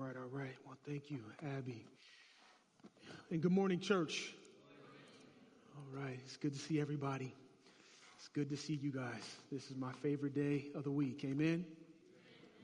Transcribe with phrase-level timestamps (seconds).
[0.00, 0.56] right, all right.
[0.64, 1.18] Well, thank you,
[1.58, 1.84] Abby.
[3.30, 4.32] And good morning, church.
[5.76, 7.34] All right, it's good to see everybody.
[8.16, 9.36] It's good to see you guys.
[9.52, 11.22] This is my favorite day of the week.
[11.24, 11.66] Amen?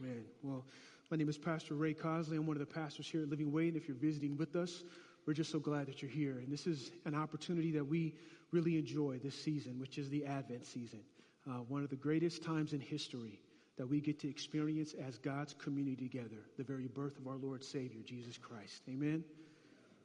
[0.01, 0.25] Amen.
[0.43, 0.65] Well,
[1.11, 2.39] my name is Pastor Ray Causly.
[2.39, 3.69] I'm one of the pastors here at Living Way.
[3.69, 4.83] And if you're visiting with us,
[5.27, 6.39] we're just so glad that you're here.
[6.39, 8.15] And this is an opportunity that we
[8.51, 11.01] really enjoy this season, which is the Advent season.
[11.47, 13.41] Uh, one of the greatest times in history
[13.77, 17.63] that we get to experience as God's community together, the very birth of our Lord
[17.63, 18.83] Savior, Jesus Christ.
[18.89, 19.23] Amen?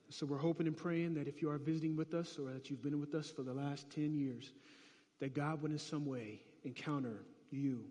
[0.10, 2.84] So we're hoping and praying that if you are visiting with us or that you've
[2.84, 4.52] been with us for the last 10 years,
[5.20, 7.86] that God would in some way encounter you.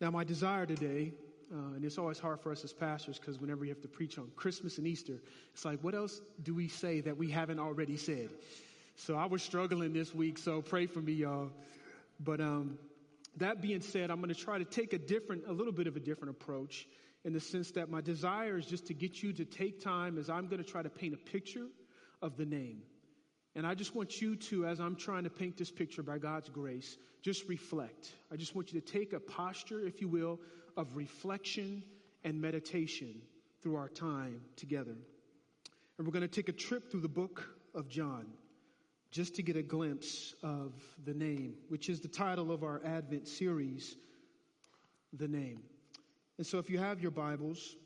[0.00, 1.12] Now, my desire today,
[1.52, 4.18] uh, and it's always hard for us as pastors because whenever you have to preach
[4.18, 5.20] on Christmas and Easter,
[5.52, 8.30] it's like, what else do we say that we haven't already said?
[8.96, 11.50] So I was struggling this week, so pray for me, y'all.
[12.18, 12.78] But um,
[13.36, 15.96] that being said, I'm going to try to take a different, a little bit of
[15.96, 16.86] a different approach
[17.24, 20.30] in the sense that my desire is just to get you to take time as
[20.30, 21.66] I'm going to try to paint a picture
[22.22, 22.82] of the name.
[23.54, 26.48] And I just want you to, as I'm trying to paint this picture by God's
[26.48, 28.12] grace, just reflect.
[28.32, 30.38] I just want you to take a posture, if you will,
[30.76, 31.82] of reflection
[32.24, 33.20] and meditation
[33.62, 34.96] through our time together.
[35.98, 38.26] And we're going to take a trip through the book of John
[39.10, 40.72] just to get a glimpse of
[41.04, 43.96] the name, which is the title of our Advent series,
[45.12, 45.62] The Name.
[46.38, 47.76] And so if you have your Bibles,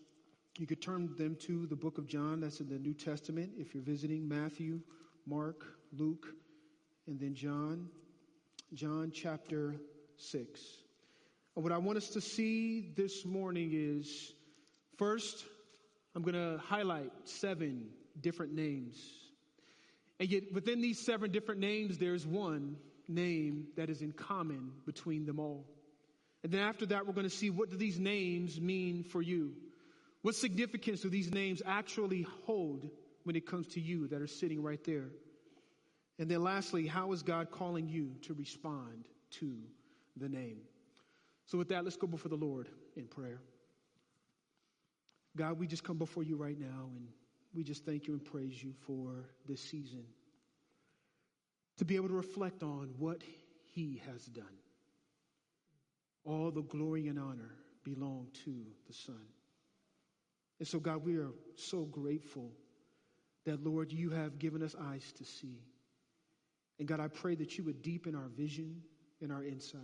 [0.58, 3.52] you could turn them to the book of John, that's in the New Testament.
[3.56, 4.80] If you're visiting Matthew,
[5.26, 5.64] Mark,
[5.96, 6.26] Luke,
[7.06, 7.88] and then John,
[8.74, 9.76] John chapter
[10.18, 10.60] 6.
[11.56, 14.34] And what I want us to see this morning is
[14.98, 15.46] first,
[16.14, 17.86] I'm going to highlight seven
[18.20, 19.23] different names
[20.20, 22.76] and yet, within these seven different names, there's one
[23.08, 25.66] name that is in common between them all.
[26.42, 29.54] And then after that, we're going to see what do these names mean for you?
[30.22, 32.88] What significance do these names actually hold
[33.24, 35.08] when it comes to you that are sitting right there?
[36.18, 39.56] And then lastly, how is God calling you to respond to
[40.16, 40.58] the name?
[41.46, 43.40] So with that, let's go before the Lord in prayer.
[45.36, 47.08] God, we just come before you right now and
[47.54, 50.04] we just thank you and praise you for this season.
[51.78, 53.22] To be able to reflect on what
[53.72, 54.44] he has done.
[56.24, 57.54] All the glory and honor
[57.84, 58.54] belong to
[58.86, 59.20] the Son.
[60.58, 62.52] And so, God, we are so grateful
[63.44, 65.58] that, Lord, you have given us eyes to see.
[66.78, 68.82] And God, I pray that you would deepen our vision
[69.20, 69.80] and our insight,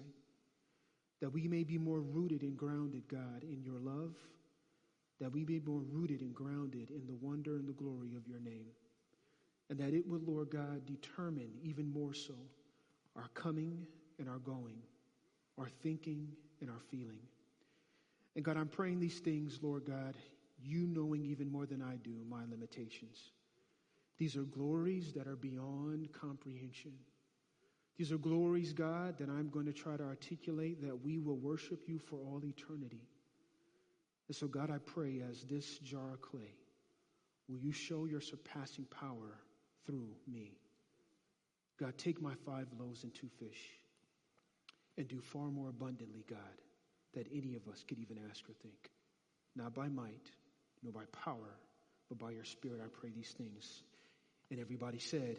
[1.21, 4.15] that we may be more rooted and grounded, God, in your love
[5.21, 8.41] that we be more rooted and grounded in the wonder and the glory of your
[8.41, 8.67] name.
[9.69, 12.35] And that it will, Lord God, determine even more so
[13.17, 13.87] our coming
[14.19, 14.79] and our going,
[15.59, 16.29] our thinking
[16.61, 17.21] and our feeling.
[18.35, 20.15] And God, I'm praying these things, Lord God,
[20.63, 23.19] you knowing even more than I do my limitations.
[24.19, 26.93] These are glories that are beyond comprehension.
[27.97, 31.81] These are glories, God, that I'm going to try to articulate that we will worship
[31.87, 33.03] you for all eternity.
[34.31, 36.55] And so, God, I pray as this jar of clay,
[37.49, 39.37] will you show your surpassing power
[39.87, 40.53] through me?
[41.81, 43.59] God, take my five loaves and two fish
[44.97, 46.39] and do far more abundantly, God,
[47.13, 48.89] than any of us could even ask or think.
[49.57, 50.31] Not by might,
[50.85, 51.57] nor by power,
[52.09, 53.83] but by your Spirit, I pray these things.
[54.53, 55.39] And everybody said,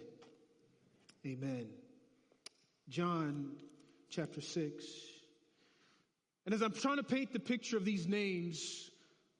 [1.25, 1.69] Amen.
[2.89, 3.53] John
[4.09, 4.83] chapter 6.
[6.45, 8.89] And as I'm trying to paint the picture of these names,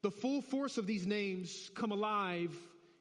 [0.02, 2.56] the full force of these names come alive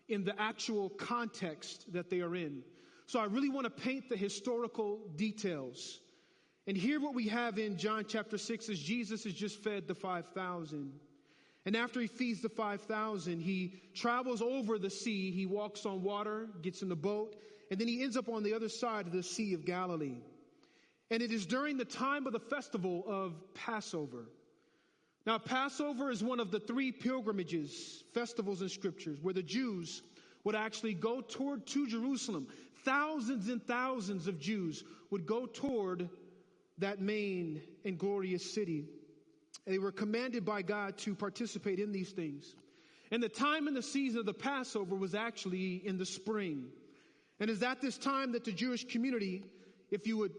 [0.08, 2.64] in the actual context that they are in.
[3.08, 6.00] So I really want to paint the historical details.
[6.68, 9.96] And here what we have in John chapter 6 is Jesus has just fed the
[9.96, 10.94] 5,000.
[11.66, 15.32] And after he feeds the 5,000, he travels over the sea.
[15.32, 17.36] He walks on water, gets in the boat,
[17.70, 20.18] and then he ends up on the other side of the Sea of Galilee.
[21.12, 24.30] And it is during the time of the festival of Passover.
[25.28, 30.02] Now, Passover is one of the three pilgrimages, festivals in scriptures, where the Jews
[30.46, 32.48] would actually go toward to Jerusalem.
[32.86, 36.10] Thousands and thousands of Jews would go toward
[36.78, 38.86] that main and glorious city.
[39.68, 42.56] They were commanded by God to participate in these things.
[43.12, 46.70] And the time and the season of the Passover was actually in the spring.
[47.42, 49.44] And it's at this time that the Jewish community,
[49.92, 50.32] if you would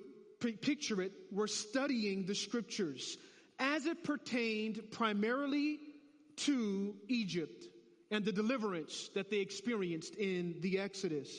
[0.43, 3.17] picture it, we're studying the scriptures
[3.59, 5.79] as it pertained primarily
[6.37, 7.65] to Egypt
[8.11, 11.31] and the deliverance that they experienced in the Exodus.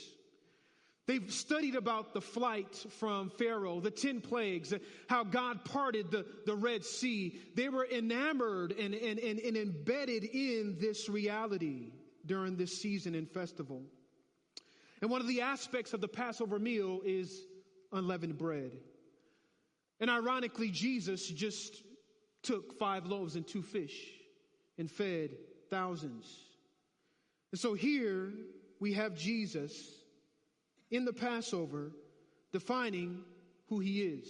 [1.05, 4.73] They've studied about the flight from Pharaoh, the 10 plagues,
[5.09, 7.37] how God parted the, the Red Sea.
[7.55, 11.91] They were enamored and, and, and, and embedded in this reality
[12.25, 13.81] during this season and festival.
[15.01, 17.41] And one of the aspects of the Passover meal is
[17.91, 18.71] unleavened bread.
[20.03, 21.81] And ironically, Jesus just
[22.41, 23.95] took five loaves and two fish
[24.77, 25.29] and fed
[25.69, 26.25] thousands.
[27.53, 28.33] And so here
[28.81, 29.93] we have Jesus
[30.91, 31.93] in the Passover
[32.51, 33.21] defining
[33.69, 34.27] who he is.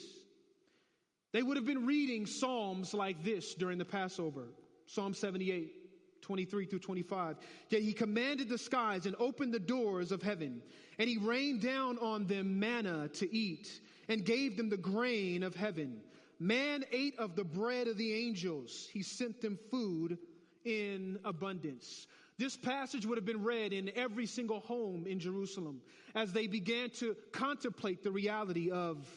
[1.32, 4.50] They would have been reading Psalms like this during the Passover
[4.86, 5.74] Psalm 78.
[6.22, 7.36] 23 through 25.
[7.70, 10.62] Yet he commanded the skies and opened the doors of heaven,
[10.98, 13.70] and he rained down on them manna to eat,
[14.08, 16.02] and gave them the grain of heaven.
[16.40, 18.90] Man ate of the bread of the angels.
[18.92, 20.18] He sent them food
[20.66, 22.08] in abundance.
[22.38, 25.82] This passage would have been read in every single home in Jerusalem
[26.16, 29.08] as they began to contemplate the reality of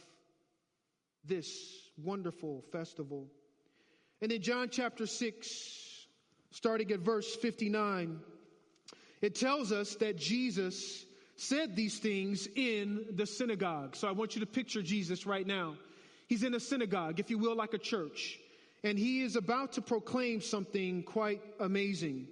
[1.24, 1.48] this
[2.02, 3.26] wonderful festival.
[4.20, 6.06] And in John chapter 6,
[6.50, 8.20] starting at verse 59,
[9.22, 11.04] it tells us that Jesus
[11.36, 13.96] said these things in the synagogue.
[13.96, 15.76] So I want you to picture Jesus right now.
[16.28, 18.38] He's in a synagogue, if you will, like a church,
[18.82, 22.26] and he is about to proclaim something quite amazing.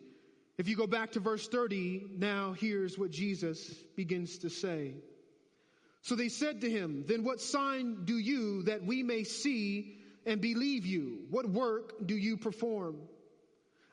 [0.56, 4.94] If you go back to verse 30, now here's what Jesus begins to say.
[6.02, 10.40] So they said to him, Then what sign do you that we may see and
[10.40, 11.20] believe you?
[11.30, 12.96] What work do you perform?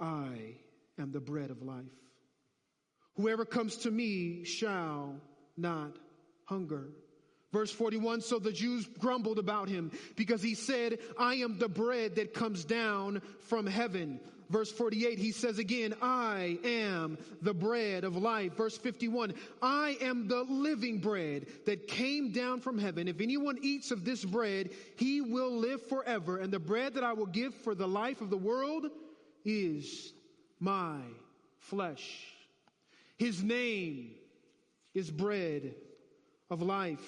[0.00, 0.56] I
[0.98, 1.84] am the bread of life.
[3.16, 5.16] Whoever comes to me shall
[5.56, 5.96] not
[6.44, 6.88] hunger.
[7.52, 12.16] Verse 41 So the Jews grumbled about him because he said, I am the bread
[12.16, 14.20] that comes down from heaven.
[14.50, 18.54] Verse 48, he says again, I am the bread of life.
[18.54, 23.08] Verse 51, I am the living bread that came down from heaven.
[23.08, 26.38] If anyone eats of this bread, he will live forever.
[26.38, 28.86] And the bread that I will give for the life of the world
[29.48, 30.12] is
[30.60, 30.98] my
[31.58, 32.26] flesh.
[33.16, 34.10] His name
[34.94, 35.74] is bread
[36.50, 37.02] of life.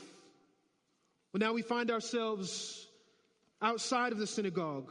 [1.33, 2.87] Well, now we find ourselves
[3.61, 4.91] outside of the synagogue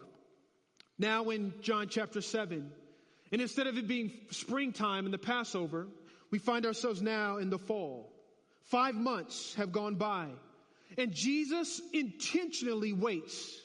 [1.00, 2.72] now in John chapter 7.
[3.32, 5.88] And instead of it being springtime in the Passover,
[6.30, 8.14] we find ourselves now in the fall.
[8.66, 10.28] Five months have gone by.
[10.98, 13.60] And Jesus intentionally waits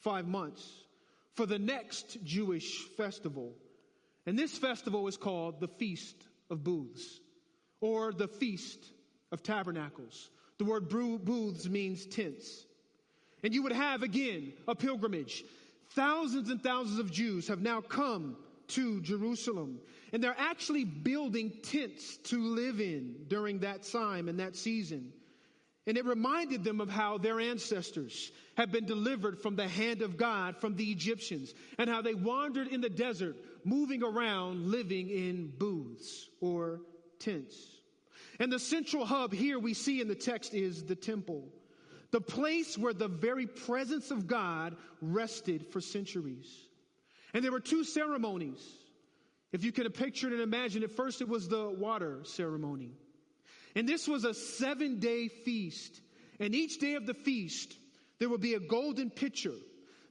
[0.00, 0.77] five months
[1.38, 3.52] for the next Jewish festival.
[4.26, 6.16] And this festival is called the Feast
[6.50, 7.20] of Booths
[7.80, 8.80] or the Feast
[9.30, 10.30] of Tabernacles.
[10.58, 12.66] The word booths means tents.
[13.44, 15.44] And you would have again a pilgrimage
[15.90, 18.36] Thousands and thousands of Jews have now come
[18.68, 19.78] to Jerusalem.
[20.12, 25.12] And they're actually building tents to live in during that time and that season.
[25.88, 30.18] And it reminded them of how their ancestors had been delivered from the hand of
[30.18, 35.50] God from the Egyptians and how they wandered in the desert, moving around, living in
[35.56, 36.82] booths or
[37.18, 37.56] tents.
[38.38, 41.48] And the central hub here we see in the text is the temple
[42.10, 46.66] the place where the very presence of God rested for centuries.
[47.32, 48.60] And there were two ceremonies.
[49.52, 52.92] If you can picture it and imagine it, first it was the water ceremony.
[53.74, 56.00] And this was a seven day feast.
[56.40, 57.76] And each day of the feast,
[58.18, 59.54] there would be a golden pitcher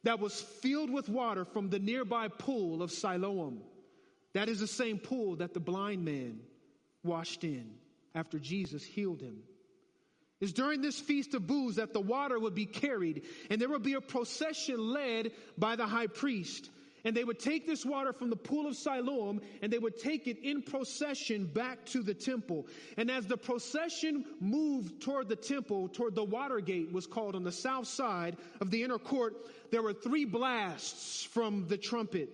[0.04, 3.62] that was filled with water from the nearby pool of Siloam.
[4.34, 6.40] That is the same pool that the blind man
[7.04, 7.76] washed in
[8.14, 9.44] after Jesus healed him
[10.40, 13.84] is during this feast of booths that the water would be carried and there would
[13.84, 16.70] be a procession led by the high priest.
[17.08, 20.28] And they would take this water from the pool of Siloam and they would take
[20.28, 22.68] it in procession back to the temple.
[22.98, 27.46] And as the procession moved toward the temple, toward the water gate was called on
[27.46, 29.38] the south side of the inner court,
[29.72, 32.28] there were three blasts from the trumpet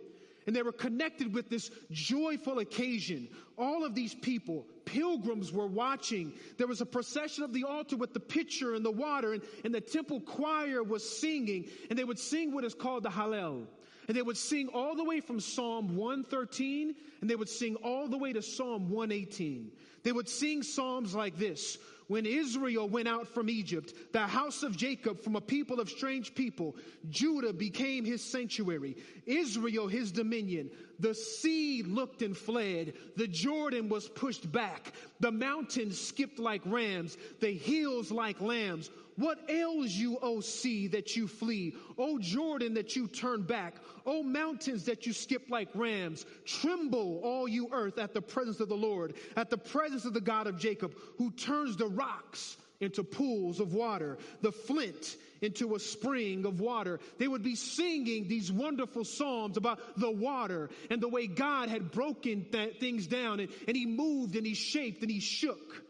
[0.48, 3.28] and they were connected with this joyful occasion.
[3.60, 6.34] All of these people, pilgrims were watching.
[6.58, 9.72] There was a procession of the altar with the pitcher and the water and, and
[9.72, 13.68] the temple choir was singing and they would sing what is called the Hallel.
[14.08, 18.08] And they would sing all the way from Psalm 113 and they would sing all
[18.08, 19.72] the way to Psalm 118.
[20.04, 21.78] They would sing psalms like this.
[22.08, 26.36] When Israel went out from Egypt, the house of Jacob from a people of strange
[26.36, 26.76] people,
[27.10, 30.70] Judah became his sanctuary, Israel his dominion.
[31.00, 34.92] The sea looked and fled, the Jordan was pushed back,
[35.22, 38.90] the mountains skipped like rams, the hills like lambs.
[39.16, 41.76] What ails you, O sea, that you flee?
[41.98, 43.76] O Jordan, that you turn back?
[44.06, 46.26] O mountains, that you skip like rams?
[46.46, 50.22] Tremble, all you earth, at the presence of the Lord, at the presence of the
[50.22, 55.80] God of Jacob, who turns the rocks into pools of water, the flint into a
[55.80, 57.00] spring of water.
[57.18, 61.92] They would be singing these wonderful psalms about the water and the way God had
[61.92, 65.83] broken th- things down and, and He moved and He shaped and He shook.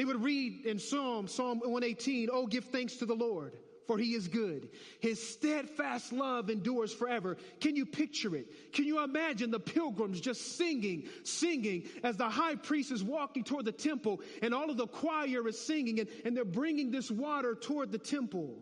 [0.00, 3.52] They would read in Psalm, Psalm 118, Oh, give thanks to the Lord,
[3.86, 4.70] for he is good.
[4.98, 7.36] His steadfast love endures forever.
[7.60, 8.72] Can you picture it?
[8.72, 13.66] Can you imagine the pilgrims just singing, singing as the high priest is walking toward
[13.66, 17.54] the temple and all of the choir is singing and, and they're bringing this water
[17.54, 18.56] toward the temple?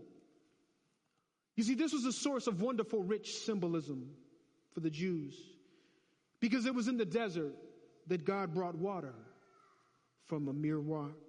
[1.54, 4.10] You see, this was a source of wonderful, rich symbolism
[4.74, 5.36] for the Jews
[6.40, 7.54] because it was in the desert
[8.08, 9.14] that God brought water
[10.26, 11.27] from a mere rock.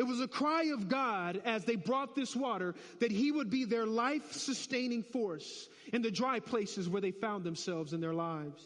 [0.00, 3.66] It was a cry of God as they brought this water that He would be
[3.66, 8.64] their life sustaining force in the dry places where they found themselves in their lives.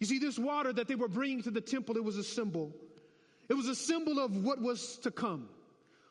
[0.00, 2.74] You see, this water that they were bringing to the temple, it was a symbol.
[3.48, 5.48] It was a symbol of what was to come.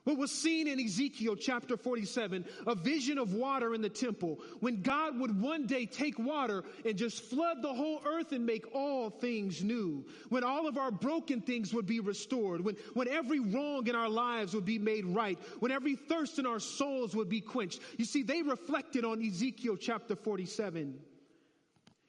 [0.03, 4.81] What was seen in Ezekiel chapter 47, a vision of water in the temple, when
[4.81, 9.09] God would one day take water and just flood the whole earth and make all
[9.09, 10.05] things new.
[10.27, 12.59] When all of our broken things would be restored.
[12.59, 15.39] When, when every wrong in our lives would be made right.
[15.59, 17.79] When every thirst in our souls would be quenched.
[17.97, 20.99] You see, they reflected on Ezekiel chapter 47.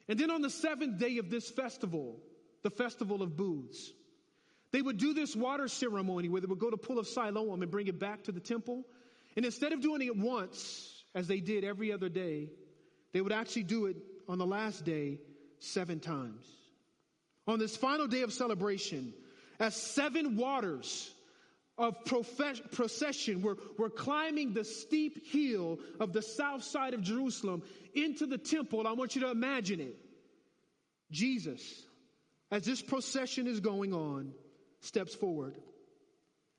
[0.09, 2.19] And then on the seventh day of this festival,
[2.65, 3.93] the festival of booths,
[4.75, 7.71] they would do this water ceremony where they would go to Pool of Siloam and
[7.71, 8.83] bring it back to the temple.
[9.37, 12.51] And instead of doing it once, as they did every other day,
[13.13, 13.97] they would actually do it
[14.29, 15.21] on the last day
[15.61, 16.45] seven times.
[17.47, 19.15] On this final day of celebration,
[19.61, 21.09] as seven waters
[21.79, 27.63] of procession were, were climbing the steep hill of the south side of Jerusalem
[27.95, 29.97] into the temple, I want you to imagine it.
[31.13, 31.63] Jesus,
[32.51, 34.35] as this procession is going on,
[34.85, 35.57] steps forward.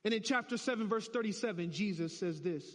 [0.04, 2.66] And in chapter 7, verse 37, Jesus says this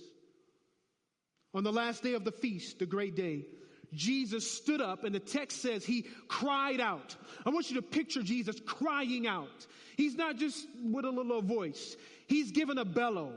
[1.54, 3.47] On the last day of the feast, the great day,
[3.92, 7.16] Jesus stood up, and the text says he cried out.
[7.45, 9.66] I want you to picture Jesus crying out.
[9.97, 13.33] He's not just with a little voice, he's given a bellow.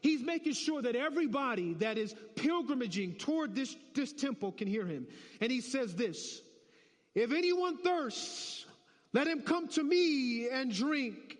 [0.00, 5.08] He's making sure that everybody that is pilgrimaging toward this, this temple can hear him.
[5.40, 6.40] And he says this
[7.16, 8.64] If anyone thirsts,
[9.12, 11.37] let him come to me and drink.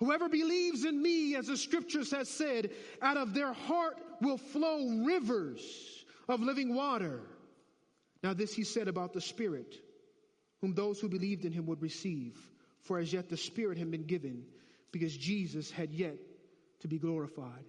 [0.00, 2.70] Whoever believes in me, as the scriptures has said,
[3.02, 7.20] out of their heart will flow rivers of living water.
[8.22, 9.74] Now, this he said about the Spirit,
[10.60, 12.36] whom those who believed in him would receive.
[12.82, 14.44] For as yet the Spirit had been given,
[14.92, 16.16] because Jesus had yet
[16.80, 17.64] to be glorified.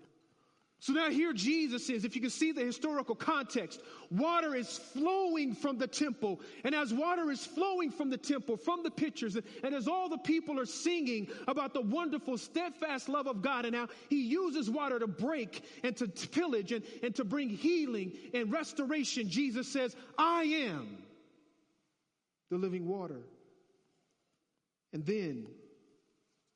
[0.81, 5.53] So now here Jesus is, if you can see the historical context, water is flowing
[5.53, 6.39] from the temple.
[6.63, 10.17] And as water is flowing from the temple, from the pitchers, and as all the
[10.17, 14.99] people are singing about the wonderful, steadfast love of God, and now he uses water
[14.99, 20.43] to break and to pillage and, and to bring healing and restoration, Jesus says, I
[20.43, 20.97] am
[22.49, 23.19] the living water.
[24.93, 25.45] And then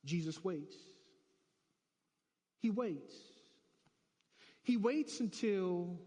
[0.06, 0.76] Jesus waits.
[2.62, 3.14] He waits.
[4.64, 6.00] He waits until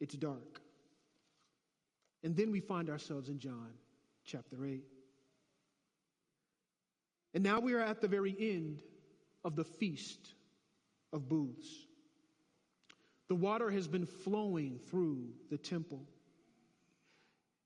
[0.00, 0.60] it's dark.
[2.24, 3.70] And then we find ourselves in John
[4.24, 4.82] chapter 8.
[7.34, 8.82] And now we are at the very end
[9.44, 10.34] of the feast
[11.12, 11.68] of booths.
[13.28, 16.02] The water has been flowing through the temple.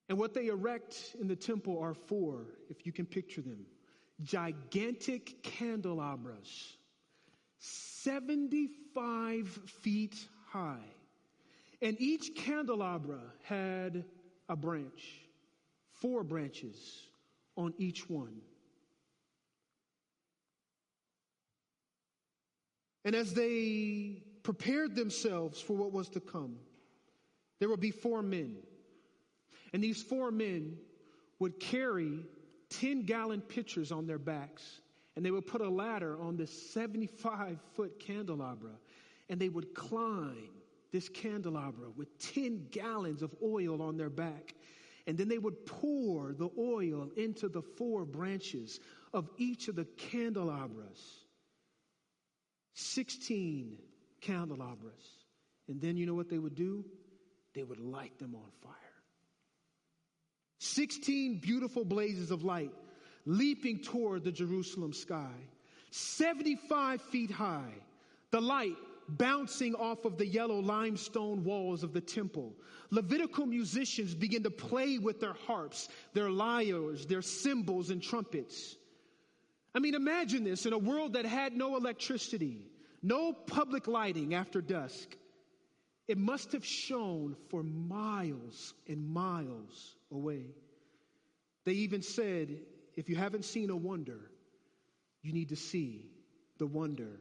[0.09, 3.65] And what they erect in the temple are four, if you can picture them,
[4.23, 6.77] gigantic candelabras,
[7.59, 10.85] 75 feet high.
[11.81, 14.05] And each candelabra had
[14.49, 15.21] a branch,
[15.95, 17.03] four branches
[17.57, 18.41] on each one.
[23.05, 26.57] And as they prepared themselves for what was to come,
[27.59, 28.57] there would be four men.
[29.73, 30.77] And these four men
[31.39, 32.21] would carry
[32.71, 34.81] 10 gallon pitchers on their backs.
[35.17, 38.71] And they would put a ladder on this 75 foot candelabra
[39.29, 40.51] and they would climb
[40.93, 44.55] this candelabra with 10 gallons of oil on their back.
[45.07, 48.79] And then they would pour the oil into the four branches
[49.13, 51.01] of each of the candelabras.
[52.75, 53.79] 16
[54.21, 55.03] candelabras.
[55.69, 56.85] And then you know what they would do?
[57.55, 58.73] They would light them on fire.
[60.59, 62.71] 16 beautiful blazes of light
[63.27, 65.33] leaping toward the Jerusalem sky,
[65.91, 67.75] 75 feet high,
[68.31, 68.77] the light
[69.09, 72.55] bouncing off of the yellow limestone walls of the temple.
[72.91, 78.77] Levitical musicians begin to play with their harps, their lyres, their cymbals, and trumpets.
[79.75, 82.67] I mean, imagine this in a world that had no electricity,
[83.03, 85.17] no public lighting after dusk.
[86.09, 90.47] It must have shone for miles and miles away.
[91.65, 92.59] They even said,
[92.97, 94.31] if you haven't seen a wonder,
[95.23, 96.11] you need to see
[96.59, 97.21] the wonder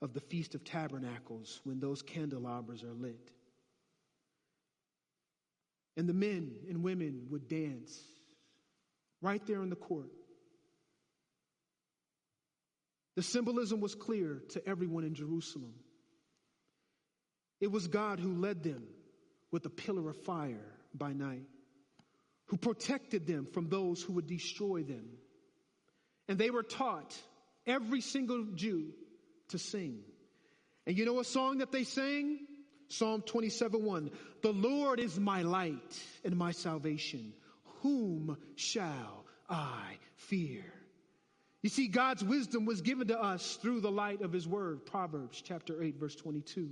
[0.00, 3.30] of the Feast of Tabernacles when those candelabras are lit.
[5.96, 8.00] And the men and women would dance
[9.20, 10.10] right there in the court.
[13.16, 15.74] The symbolism was clear to everyone in Jerusalem.
[17.60, 18.84] It was God who led them
[19.50, 21.48] with a pillar of fire by night,
[22.46, 25.08] who protected them from those who would destroy them.
[26.28, 27.16] And they were taught,
[27.66, 28.92] every single Jew,
[29.48, 30.00] to sing.
[30.86, 32.38] And you know a song that they sang?
[32.88, 34.10] Psalm 27 1.
[34.42, 37.34] The Lord is my light and my salvation.
[37.82, 40.64] Whom shall I fear?
[41.62, 45.42] You see, God's wisdom was given to us through the light of his word, Proverbs
[45.44, 46.70] chapter 8, verse 22.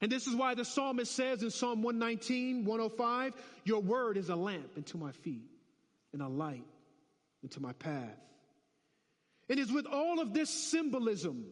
[0.00, 3.32] And this is why the psalmist says in Psalm 119, 105,
[3.64, 5.50] Your word is a lamp unto my feet
[6.12, 6.66] and a light
[7.42, 8.16] unto my path.
[9.48, 11.46] It is with all of this symbolism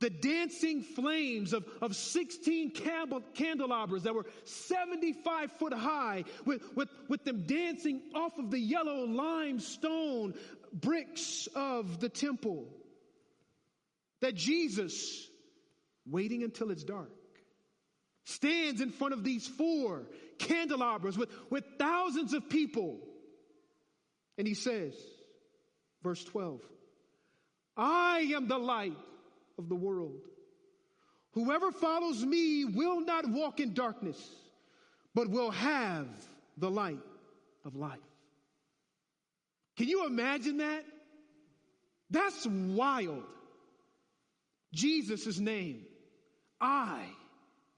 [0.00, 2.72] the dancing flames of, of 16
[3.34, 9.06] candelabras that were 75 foot high, with, with, with them dancing off of the yellow
[9.06, 10.34] limestone
[10.72, 12.66] bricks of the temple.
[14.22, 15.28] That Jesus,
[16.06, 17.10] waiting until it's dark,
[18.24, 20.06] stands in front of these four
[20.38, 23.00] candelabras with, with thousands of people.
[24.38, 24.94] And he says,
[26.02, 26.60] verse 12,
[27.76, 28.96] I am the light
[29.60, 30.16] of the world.
[31.34, 34.18] Whoever follows me will not walk in darkness,
[35.14, 36.08] but will have
[36.56, 36.98] the light
[37.64, 37.98] of life.
[39.76, 40.84] Can you imagine that?
[42.10, 43.22] That's wild.
[44.74, 45.84] Jesus' name.
[46.60, 47.04] I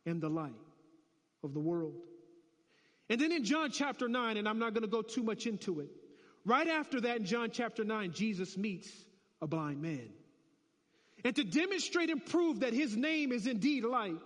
[0.07, 0.53] am the light
[1.45, 1.95] of the world.
[3.11, 5.81] And then in John chapter 9, and I'm not going to go too much into
[5.81, 5.91] it,
[6.47, 8.91] right after that in John chapter 9, Jesus meets
[9.43, 10.09] a blind man.
[11.25, 14.17] And to demonstrate and prove that his name is indeed light,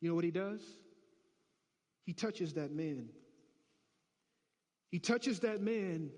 [0.00, 0.60] you know what he does?
[2.04, 3.08] He touches that man.
[4.90, 6.10] He touches that man.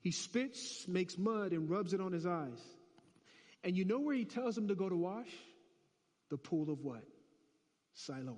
[0.00, 2.60] He spits, makes mud, and rubs it on his eyes.
[3.64, 5.30] And you know where he tells him to go to wash?
[6.30, 7.02] The pool of what?
[7.94, 8.36] Siloam.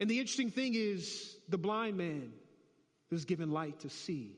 [0.00, 2.32] And the interesting thing is, the blind man
[3.10, 4.36] was given light to see.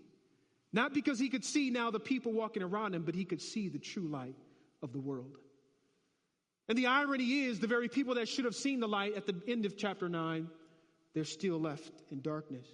[0.76, 3.70] Not because he could see now the people walking around him, but he could see
[3.70, 4.36] the true light
[4.82, 5.38] of the world.
[6.68, 9.40] And the irony is, the very people that should have seen the light at the
[9.48, 10.46] end of chapter 9,
[11.14, 12.66] they're still left in darkness.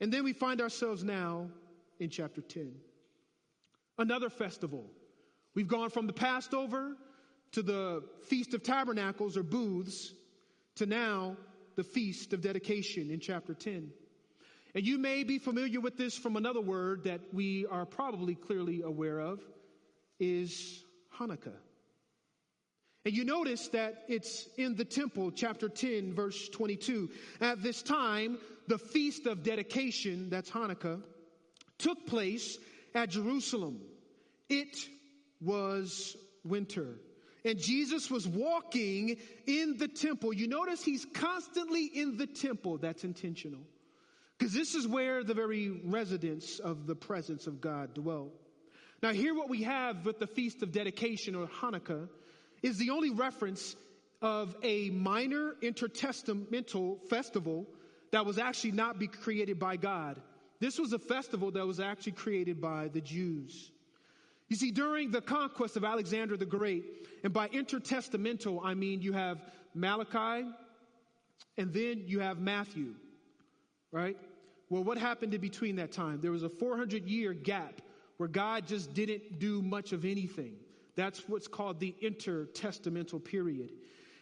[0.00, 1.50] And then we find ourselves now
[2.00, 2.72] in chapter 10.
[3.98, 4.86] Another festival.
[5.54, 6.96] We've gone from the Passover
[7.52, 10.14] to the Feast of Tabernacles or booths
[10.76, 11.36] to now
[11.76, 13.90] the Feast of Dedication in chapter 10.
[14.78, 18.82] And you may be familiar with this from another word that we are probably clearly
[18.82, 19.40] aware of
[20.20, 20.84] is
[21.16, 21.56] Hanukkah.
[23.04, 27.10] And you notice that it's in the temple, chapter 10, verse 22.
[27.40, 28.38] At this time,
[28.68, 31.02] the feast of dedication, that's Hanukkah,
[31.78, 32.56] took place
[32.94, 33.80] at Jerusalem.
[34.48, 34.78] It
[35.40, 37.00] was winter.
[37.44, 40.32] And Jesus was walking in the temple.
[40.32, 42.78] You notice he's constantly in the temple.
[42.78, 43.62] That's intentional.
[44.38, 48.32] Because this is where the very residence of the presence of God dwelt.
[49.02, 52.08] Now, here what we have with the Feast of Dedication or Hanukkah
[52.62, 53.76] is the only reference
[54.22, 57.66] of a minor intertestamental festival
[58.10, 60.20] that was actually not be created by God.
[60.60, 63.70] This was a festival that was actually created by the Jews.
[64.48, 66.84] You see, during the conquest of Alexander the Great,
[67.22, 69.38] and by intertestamental, I mean you have
[69.74, 70.48] Malachi
[71.56, 72.94] and then you have Matthew,
[73.92, 74.16] right?
[74.70, 76.20] Well, what happened in between that time?
[76.20, 77.80] There was a 400 year gap
[78.18, 80.54] where God just didn't do much of anything.
[80.96, 83.70] That's what's called the intertestamental period.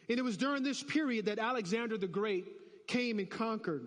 [0.08, 3.86] And it was during this period that Alexander the Great came and conquered.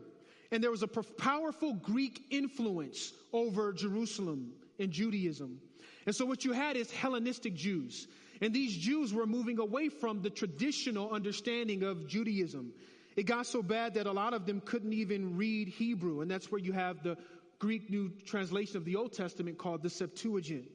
[0.52, 5.62] And there was a powerful Greek influence over Jerusalem and Judaism.
[6.06, 8.08] And so what you had is Hellenistic Jews.
[8.42, 12.74] And these Jews were moving away from the traditional understanding of Judaism.
[13.20, 16.22] It got so bad that a lot of them couldn't even read Hebrew.
[16.22, 17.18] And that's where you have the
[17.60, 20.70] Greek New Translation of the Old Testament called the Septuagint.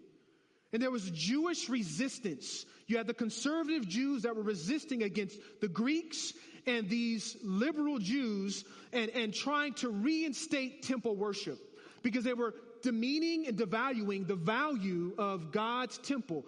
[0.70, 2.66] And there was Jewish resistance.
[2.87, 6.35] You had the conservative Jews that were resisting against the Greeks
[6.66, 11.59] and these liberal Jews and, and trying to reinstate temple worship
[12.02, 16.44] because they were demeaning and devaluing the value of God's temple.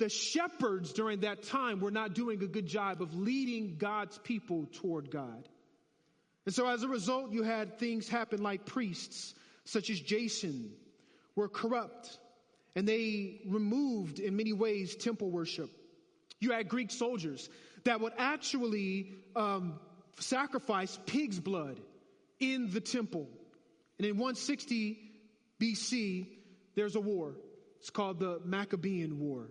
[0.00, 4.66] The shepherds during that time were not doing a good job of leading God's people
[4.72, 5.46] toward God.
[6.46, 9.34] And so as a result, you had things happen like priests,
[9.66, 10.72] such as Jason,
[11.36, 12.18] were corrupt
[12.74, 15.70] and they removed in many ways temple worship.
[16.38, 17.50] You had Greek soldiers
[17.84, 19.78] that would actually um,
[20.18, 21.78] sacrifice pig's blood
[22.38, 23.28] in the temple.
[23.98, 24.98] And in 160
[25.60, 26.26] BC,
[26.74, 27.34] there's a war.
[27.80, 29.50] It's called the Maccabean War,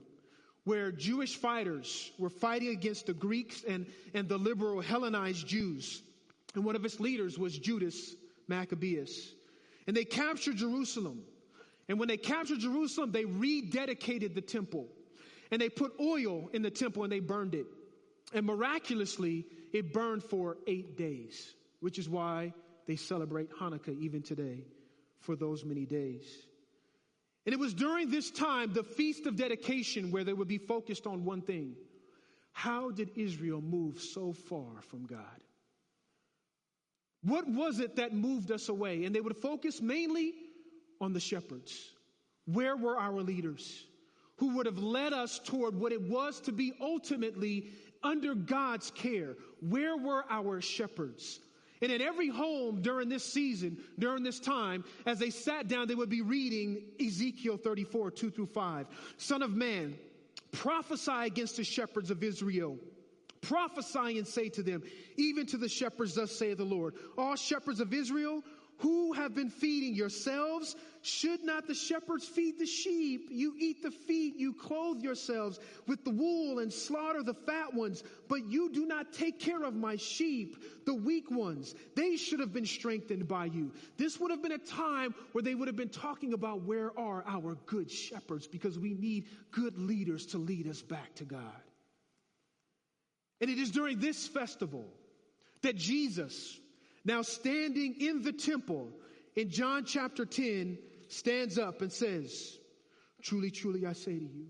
[0.63, 6.01] where Jewish fighters were fighting against the Greeks and, and the liberal Hellenized Jews.
[6.55, 8.15] And one of its leaders was Judas
[8.47, 9.33] Maccabeus.
[9.87, 11.23] And they captured Jerusalem.
[11.87, 14.87] And when they captured Jerusalem, they rededicated the temple.
[15.51, 17.65] And they put oil in the temple and they burned it.
[18.33, 22.53] And miraculously, it burned for eight days, which is why
[22.85, 24.65] they celebrate Hanukkah even today
[25.21, 26.25] for those many days.
[27.49, 31.07] And it was during this time, the Feast of Dedication, where they would be focused
[31.07, 31.75] on one thing
[32.51, 35.43] How did Israel move so far from God?
[37.23, 39.03] What was it that moved us away?
[39.03, 40.35] And they would focus mainly
[41.01, 41.89] on the shepherds.
[42.45, 43.83] Where were our leaders
[44.37, 47.71] who would have led us toward what it was to be ultimately
[48.03, 49.37] under God's care?
[49.59, 51.39] Where were our shepherds?
[51.81, 55.95] And in every home during this season, during this time, as they sat down, they
[55.95, 58.87] would be reading Ezekiel 34, 2 through 5.
[59.17, 59.97] Son of man,
[60.51, 62.77] prophesy against the shepherds of Israel.
[63.41, 64.83] Prophesy and say to them,
[65.15, 68.43] even to the shepherds, thus saith the Lord, all shepherds of Israel,
[68.79, 70.75] who have been feeding yourselves?
[71.01, 73.27] Should not the shepherds feed the sheep?
[73.29, 78.03] You eat the feet, you clothe yourselves with the wool and slaughter the fat ones,
[78.27, 81.73] but you do not take care of my sheep, the weak ones.
[81.95, 83.71] They should have been strengthened by you.
[83.97, 87.23] This would have been a time where they would have been talking about where are
[87.27, 91.61] our good shepherds because we need good leaders to lead us back to God.
[93.41, 94.85] And it is during this festival
[95.61, 96.59] that Jesus,
[97.09, 98.87] now standing in the temple
[99.35, 102.59] in John chapter 10, stands up and says,
[103.23, 104.45] Truly, truly, I say to you,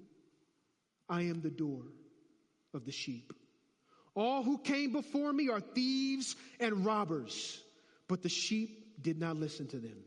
[1.08, 1.84] I am the door
[2.74, 3.32] of the sheep.
[4.14, 7.64] All who came before me are thieves and robbers,
[8.10, 9.98] but the sheep did not listen to them.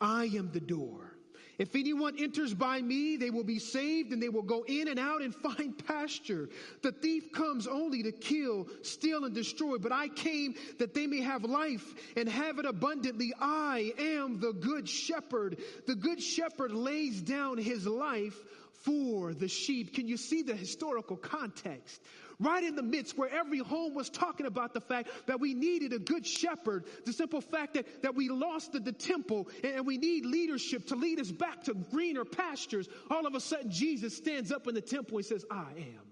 [0.00, 1.12] I am the door.
[1.60, 4.98] If anyone enters by me, they will be saved and they will go in and
[4.98, 6.48] out and find pasture.
[6.80, 11.20] The thief comes only to kill, steal, and destroy, but I came that they may
[11.20, 11.84] have life
[12.16, 13.34] and have it abundantly.
[13.38, 15.58] I am the good shepherd.
[15.86, 18.42] The good shepherd lays down his life
[18.72, 19.94] for the sheep.
[19.94, 22.00] Can you see the historical context?
[22.40, 25.92] Right in the midst where every home was talking about the fact that we needed
[25.92, 29.98] a good shepherd, the simple fact that, that we lost the, the temple and we
[29.98, 32.88] need leadership to lead us back to greener pastures.
[33.10, 36.08] All of a sudden, Jesus stands up in the temple and says, I am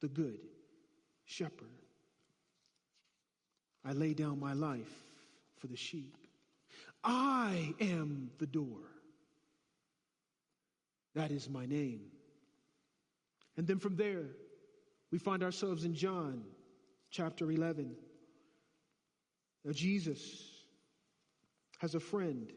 [0.00, 0.40] the good
[1.26, 1.68] shepherd.
[3.84, 4.92] I lay down my life
[5.58, 6.16] for the sheep.
[7.04, 8.78] I am the door.
[11.14, 12.02] That is my name.
[13.56, 14.24] And then from there,
[15.12, 16.42] we find ourselves in John
[17.10, 17.94] chapter 11.
[19.64, 20.20] Now, Jesus
[21.78, 22.50] has a friend,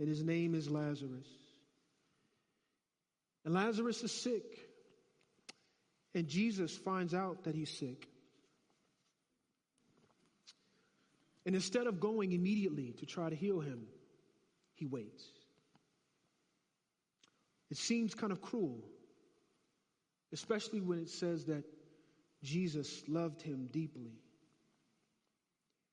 [0.00, 1.28] and his name is Lazarus.
[3.44, 4.68] And Lazarus is sick.
[6.14, 8.08] And Jesus finds out that he's sick.
[11.46, 13.86] And instead of going immediately to try to heal him,
[14.74, 15.24] he waits.
[17.70, 18.82] It seems kind of cruel,
[20.32, 21.64] especially when it says that
[22.44, 24.12] Jesus loved him deeply.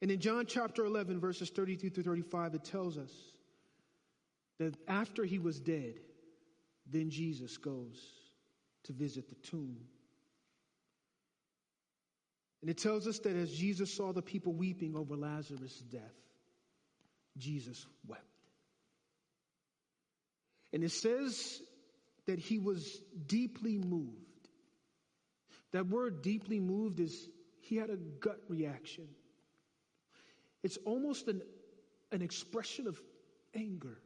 [0.02, 3.12] And in John chapter 11, verses 32 through 35, it tells us
[4.60, 5.96] that after he was dead,
[6.92, 8.00] then Jesus goes
[8.84, 9.78] to visit the tomb.
[12.62, 16.02] And it tells us that as Jesus saw the people weeping over Lazarus' death,
[17.38, 18.22] Jesus wept.
[20.74, 21.62] And it says
[22.28, 24.31] that he was deeply moved
[25.72, 27.30] that word deeply moved is
[27.62, 29.08] he had a gut reaction.
[30.64, 31.42] It's almost an,
[32.12, 33.02] an expression of
[33.56, 33.98] anger.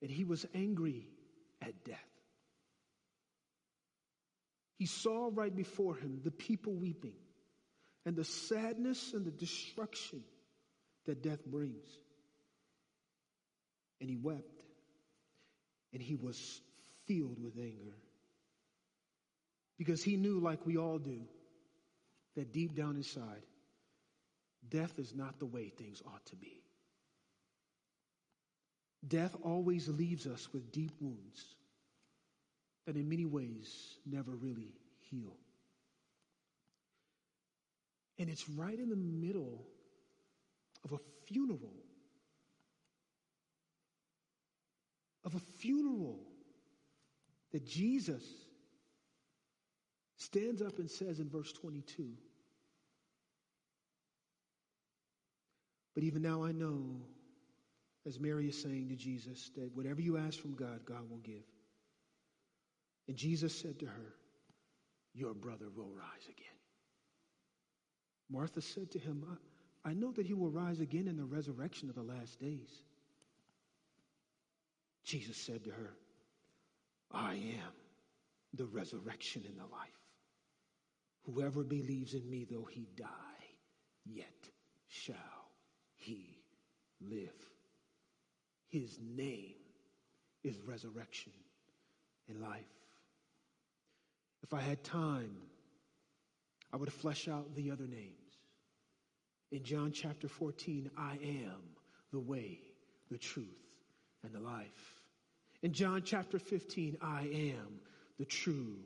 [0.00, 1.06] And he was angry
[1.60, 1.98] at death.
[4.78, 7.14] He saw right before him the people weeping
[8.04, 10.22] and the sadness and the destruction
[11.06, 11.86] that death brings.
[14.00, 14.62] And he wept
[15.92, 16.60] and he was
[17.06, 17.94] filled with anger
[19.82, 21.22] because he knew, like we all do,
[22.36, 23.42] that deep down inside,
[24.68, 26.62] death is not the way things ought to be.
[29.08, 31.44] Death always leaves us with deep wounds
[32.86, 34.72] that in many ways never really
[35.10, 35.36] heal.
[38.20, 39.66] And it's right in the middle
[40.84, 41.74] of a funeral.
[45.24, 46.20] Of a funeral
[47.50, 48.22] that Jesus
[50.32, 52.08] stands up and says in verse 22
[55.94, 57.02] But even now I know,
[58.06, 61.44] as Mary is saying to Jesus, that whatever you ask from God, God will give.
[63.08, 64.14] And Jesus said to her,
[65.12, 66.46] Your brother will rise again.
[68.30, 69.26] Martha said to him,
[69.84, 72.80] I, I know that he will rise again in the resurrection of the last days.
[75.04, 75.90] Jesus said to her,
[77.12, 77.72] I am
[78.54, 80.01] the resurrection and the life.
[81.26, 83.08] Whoever believes in me, though he die,
[84.04, 84.48] yet
[84.88, 85.14] shall
[85.96, 86.38] he
[87.00, 87.30] live.
[88.68, 89.54] His name
[90.42, 91.32] is resurrection
[92.28, 92.64] and life.
[94.42, 95.36] If I had time,
[96.72, 98.18] I would flesh out the other names.
[99.52, 101.60] In John chapter 14, I am
[102.10, 102.58] the way,
[103.10, 103.46] the truth,
[104.24, 104.94] and the life.
[105.62, 107.80] In John chapter 15, I am
[108.18, 108.78] the true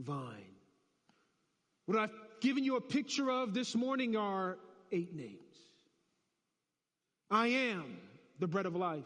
[0.00, 0.56] vine.
[1.86, 4.58] What I've given you a picture of this morning are
[4.90, 5.38] eight names.
[7.30, 7.98] I am
[8.38, 9.04] the bread of life.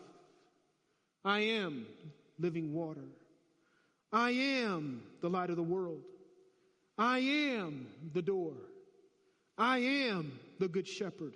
[1.25, 1.87] I am
[2.39, 3.05] living water.
[4.13, 6.03] I am the light of the world.
[6.97, 8.55] I am the door.
[9.57, 11.35] I am the good shepherd.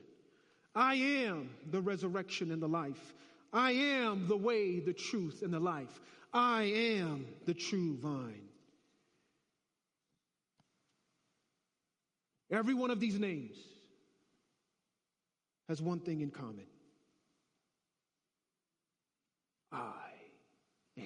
[0.75, 3.15] I am the resurrection and the life.
[3.53, 6.01] I am the way, the truth, and the life.
[6.33, 8.49] I am the true vine.
[12.53, 13.57] Every one of these names
[15.69, 16.67] has one thing in common
[19.73, 20.11] I
[20.99, 21.05] am.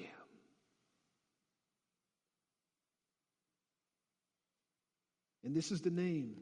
[5.44, 6.34] And this is the name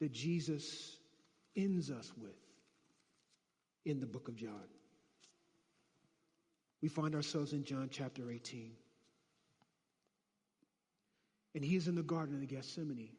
[0.00, 0.96] that Jesus
[1.56, 2.32] ends us with
[3.84, 4.50] in the book of John.
[6.82, 8.72] We find ourselves in John chapter 18.
[11.54, 13.10] And he is in the Garden of Gethsemane.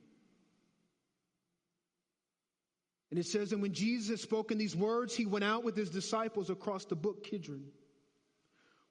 [3.16, 5.90] And it says, And when Jesus had spoken these words, he went out with his
[5.90, 7.64] disciples across the brook Kidron,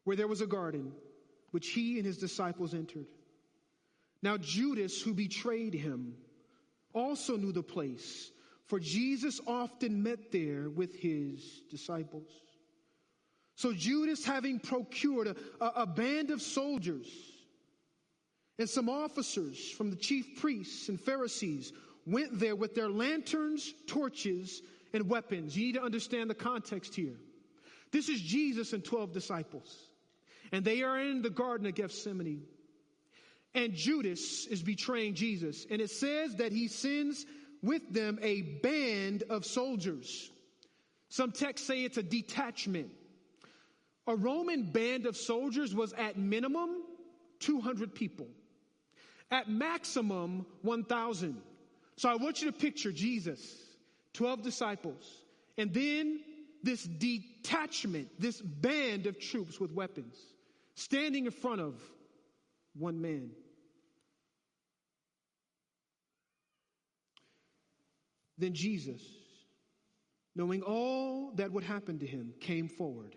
[0.05, 0.93] where there was a garden,
[1.51, 3.05] which he and his disciples entered.
[4.23, 6.15] Now, Judas, who betrayed him,
[6.95, 8.31] also knew the place,
[8.67, 12.31] for Jesus often met there with his disciples.
[13.57, 17.09] So, Judas, having procured a, a, a band of soldiers
[18.59, 21.75] and some officers from the chief priests and Pharisees,
[22.07, 24.63] went there with their lanterns, torches,
[24.93, 25.57] and weapons.
[25.57, 27.17] You need to understand the context here.
[27.93, 29.77] This is Jesus and 12 disciples,
[30.53, 32.43] and they are in the Garden of Gethsemane.
[33.55, 37.25] And Judas is betraying Jesus, and it says that he sends
[37.63, 40.31] with them a band of soldiers.
[41.09, 42.91] Some texts say it's a detachment.
[44.09, 46.83] A Roman band of soldiers was at minimum
[47.39, 48.27] 200 people,
[49.31, 51.41] at maximum 1,000.
[51.97, 53.41] So I want you to picture Jesus,
[54.15, 55.23] 12 disciples,
[55.57, 56.21] and then
[56.63, 60.17] this detachment, this band of troops with weapons,
[60.75, 61.81] standing in front of
[62.77, 63.31] one man.
[68.39, 69.03] Then Jesus,
[70.35, 73.15] knowing all that would happen to him, came forward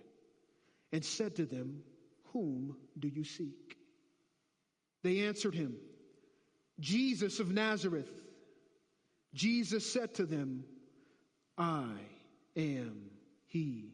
[0.91, 1.81] and said to them,
[2.33, 3.77] Whom do you seek?
[5.03, 5.77] They answered him,
[6.79, 8.11] Jesus of Nazareth.
[9.37, 10.63] Jesus said to them,
[11.59, 11.91] I
[12.55, 13.11] am
[13.45, 13.93] he.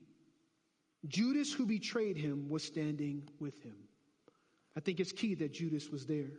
[1.06, 3.76] Judas, who betrayed him, was standing with him.
[4.78, 6.32] I think it's key that Judas was there.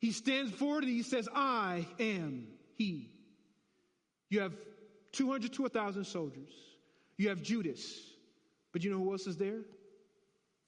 [0.00, 3.10] He stands forward and he says, I am he.
[4.28, 4.54] You have
[5.12, 6.52] 200 to 1,000 soldiers.
[7.16, 8.10] You have Judas.
[8.72, 9.60] But you know who else is there?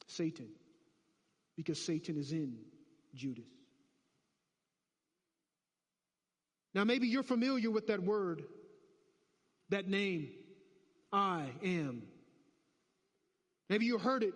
[0.07, 0.49] Satan.
[1.57, 2.57] Because Satan is in
[3.17, 3.58] Judas.
[6.75, 8.45] Now, maybe you're familiar with that word,
[9.71, 10.31] that name,
[11.13, 12.03] I am.
[13.69, 14.35] Maybe you heard it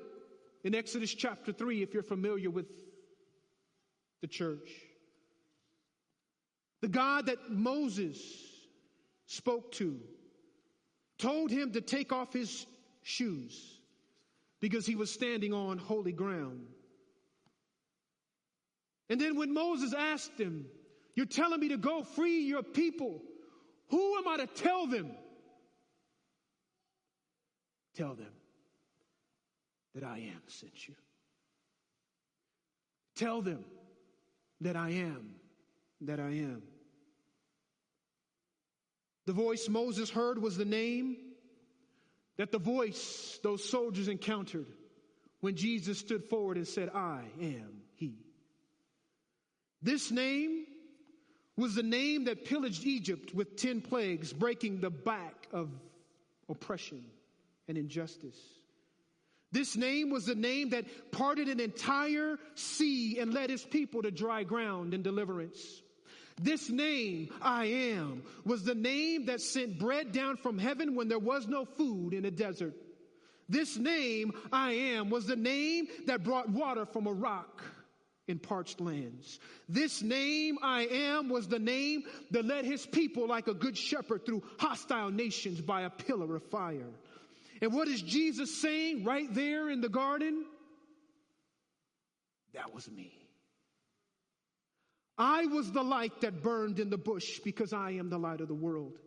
[0.64, 2.66] in Exodus chapter 3, if you're familiar with
[4.20, 4.70] the church.
[6.80, 8.18] The God that Moses
[9.26, 9.98] spoke to
[11.18, 12.66] told him to take off his
[13.02, 13.78] shoes
[14.60, 16.66] because he was standing on holy ground.
[19.08, 20.66] And then when Moses asked him,
[21.14, 23.20] You're telling me to go free your people,
[23.90, 25.10] who am I to tell them?
[27.94, 28.32] Tell them
[29.94, 30.94] that I am sent you.
[33.16, 33.64] Tell them
[34.62, 35.34] that I am,
[36.00, 36.62] that I am.
[39.26, 41.16] The voice Moses heard was the name
[42.38, 44.66] that the voice those soldiers encountered
[45.40, 48.16] when Jesus stood forward and said, I am He.
[49.82, 50.64] This name
[51.56, 55.68] was the name that pillaged Egypt with 10 plagues, breaking the back of
[56.48, 57.04] oppression
[57.68, 58.38] and injustice.
[59.52, 64.10] This name was the name that parted an entire sea and led his people to
[64.10, 65.82] dry ground in deliverance.
[66.40, 71.18] This name, I am, was the name that sent bread down from heaven when there
[71.18, 72.74] was no food in a desert.
[73.50, 77.62] This name, I am, was the name that brought water from a rock
[78.28, 79.40] in parched lands.
[79.68, 84.24] This name, I am, was the name that led his people like a good shepherd
[84.24, 86.90] through hostile nations by a pillar of fire.
[87.60, 90.44] And what is Jesus saying right there in the garden?
[92.54, 93.12] That was me.
[95.18, 98.48] I was the light that burned in the bush because I am the light of
[98.48, 98.98] the world.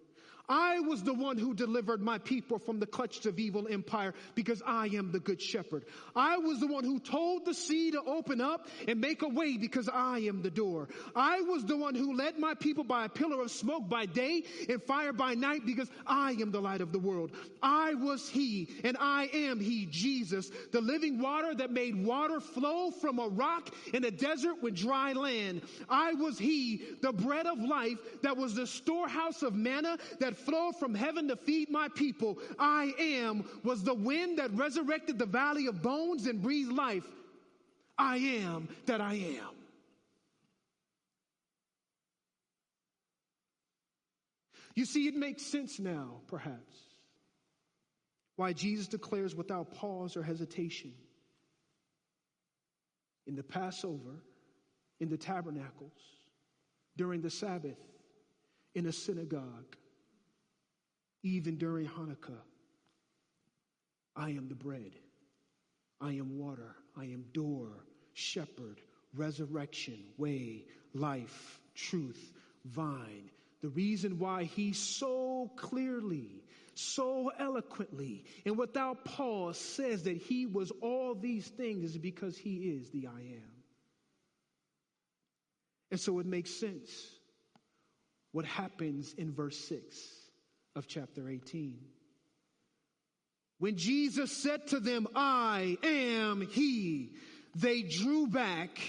[0.47, 4.61] I was the one who delivered my people from the clutches of evil empire because
[4.65, 5.85] I am the good shepherd.
[6.15, 9.57] I was the one who told the sea to open up and make a way
[9.57, 10.89] because I am the door.
[11.15, 14.43] I was the one who led my people by a pillar of smoke by day
[14.69, 17.31] and fire by night because I am the light of the world.
[17.61, 22.91] I was he and I am he, Jesus, the living water that made water flow
[22.91, 25.61] from a rock in a desert with dry land.
[25.89, 30.75] I was he, the bread of life that was the storehouse of manna that flowed
[30.77, 32.37] from heaven to feed my people.
[32.59, 37.05] I am was the wind that resurrected the valley of bones and breathed life.
[37.97, 39.55] I am that I am.
[44.75, 46.75] You see, it makes sense now, perhaps,
[48.35, 50.91] why Jesus declares without pause or hesitation
[53.25, 54.21] in the Passover,
[54.99, 56.01] in the tabernacles,
[56.97, 57.79] during the Sabbath,
[58.75, 59.77] in a synagogue,
[61.25, 62.37] even during Hanukkah.
[64.15, 64.91] I am the bread.
[65.99, 66.75] I am water.
[66.95, 67.83] I am door,
[68.13, 68.79] shepherd,
[69.15, 72.31] resurrection, way, life, truth,
[72.63, 73.31] vine.
[73.63, 76.43] The reason why he so clearly,
[76.75, 82.57] so eloquently, and without pause says that he was all these things is because he
[82.57, 83.51] is the I am.
[85.89, 87.09] And so it makes sense
[88.31, 90.14] what happens in verse 6
[90.75, 91.77] of chapter 18.
[93.59, 97.11] When Jesus said to them, I am He,
[97.55, 98.79] they drew back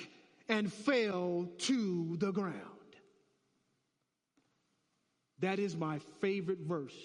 [0.49, 2.55] and fell to the ground.
[5.41, 6.97] That is my favorite verse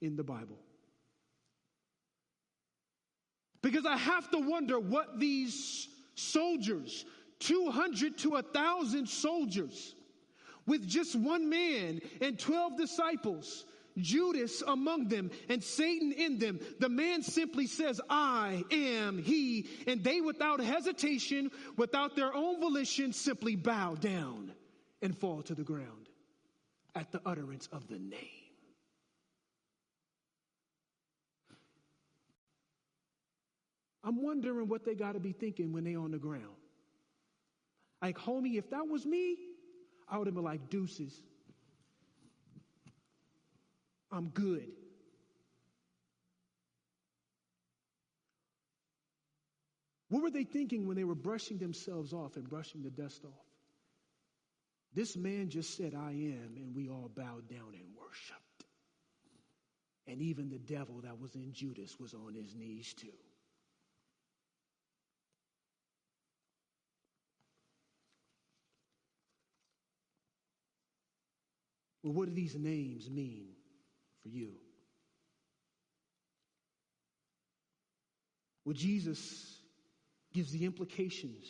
[0.00, 0.58] in the Bible.
[3.62, 7.04] Because I have to wonder what these soldiers,
[7.40, 9.94] 200 to 1,000 soldiers,
[10.66, 13.64] with just one man and 12 disciples,
[13.98, 16.60] Judas among them and Satan in them.
[16.78, 19.68] The man simply says, I am he.
[19.86, 24.52] And they, without hesitation, without their own volition, simply bow down
[25.02, 26.08] and fall to the ground
[26.94, 28.46] at the utterance of the name.
[34.02, 36.44] I'm wondering what they got to be thinking when they on the ground.
[38.00, 39.36] Like, homie, if that was me,
[40.08, 41.20] I would have been like, deuces.
[44.10, 44.68] I'm good.
[50.08, 53.46] What were they thinking when they were brushing themselves off and brushing the dust off?
[54.94, 58.64] This man just said, I am, and we all bowed down and worshiped.
[60.06, 63.08] And even the devil that was in Judas was on his knees too.
[72.04, 73.55] Well, what do these names mean?
[74.26, 74.52] For you.
[78.64, 79.60] Well, Jesus
[80.32, 81.46] gives the implications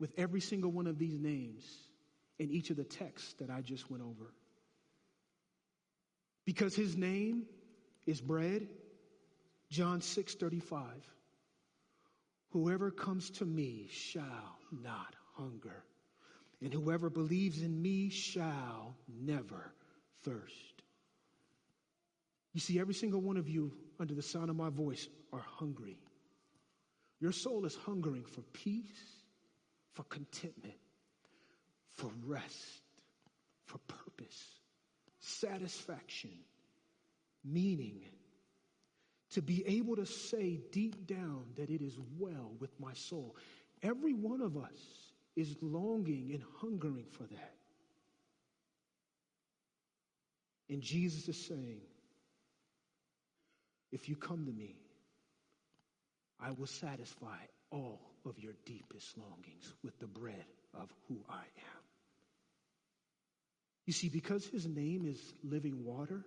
[0.00, 1.64] with every single one of these names
[2.38, 4.32] in each of the texts that I just went over.
[6.44, 7.44] Because his name
[8.06, 8.68] is bread,
[9.70, 10.82] John 6 35.
[12.50, 15.84] Whoever comes to me shall not hunger,
[16.62, 19.72] and whoever believes in me shall never
[20.24, 20.77] thirst.
[22.58, 25.96] You see, every single one of you under the sound of my voice are hungry.
[27.20, 29.22] Your soul is hungering for peace,
[29.92, 30.74] for contentment,
[31.94, 32.82] for rest,
[33.64, 34.42] for purpose,
[35.20, 36.32] satisfaction,
[37.44, 38.00] meaning,
[39.30, 43.36] to be able to say deep down that it is well with my soul.
[43.84, 47.54] Every one of us is longing and hungering for that.
[50.68, 51.82] And Jesus is saying,
[53.92, 54.76] if you come to me,
[56.40, 57.38] I will satisfy
[57.70, 61.82] all of your deepest longings with the bread of who I am.
[63.86, 66.24] You see, because his name is living water,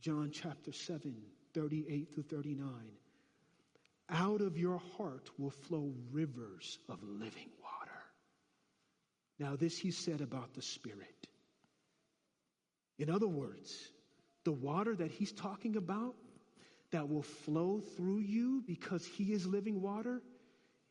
[0.00, 1.14] John chapter 7,
[1.54, 2.68] 38 through 39,
[4.10, 8.00] out of your heart will flow rivers of living water.
[9.38, 11.26] Now, this he said about the Spirit.
[12.98, 13.74] In other words,
[14.44, 16.14] the water that he's talking about
[16.90, 20.22] that will flow through you because he is living water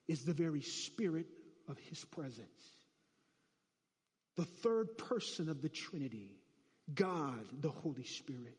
[0.07, 1.25] is the very spirit
[1.67, 2.71] of his presence
[4.37, 6.29] the third person of the Trinity,
[6.93, 8.55] God, the Holy Spirit.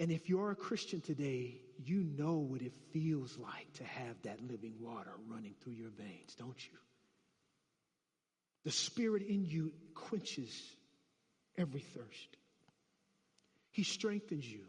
[0.00, 4.40] And if you're a Christian today, you know what it feels like to have that
[4.40, 6.78] living water running through your veins, don't you?
[8.64, 10.52] The Spirit in you quenches
[11.56, 12.36] every thirst.
[13.78, 14.64] He strengthens you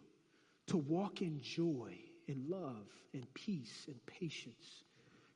[0.67, 1.95] to walk in joy
[2.27, 4.83] and love and peace and patience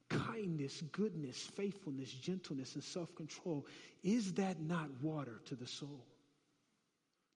[0.10, 3.66] kindness, goodness, faithfulness, gentleness, and self control.
[4.04, 6.06] Is that not water to the soul?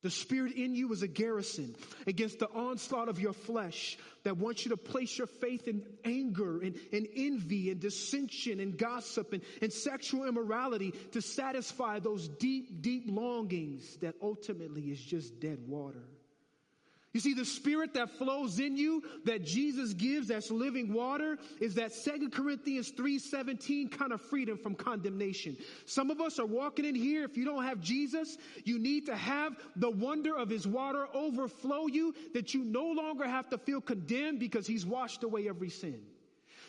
[0.03, 1.75] The spirit in you is a garrison
[2.05, 6.61] against the onslaught of your flesh that wants you to place your faith in anger
[6.61, 12.83] and, and envy and dissension and gossip and, and sexual immorality to satisfy those deep,
[12.83, 16.03] deep longings that ultimately is just dead water.
[17.13, 21.75] You see, the spirit that flows in you that Jesus gives that's living water is
[21.75, 25.57] that Second Corinthians 3:17 kind of freedom from condemnation.
[25.85, 27.23] Some of us are walking in here.
[27.23, 31.87] If you don't have Jesus, you need to have the wonder of his water overflow
[31.87, 36.01] you that you no longer have to feel condemned because he's washed away every sin.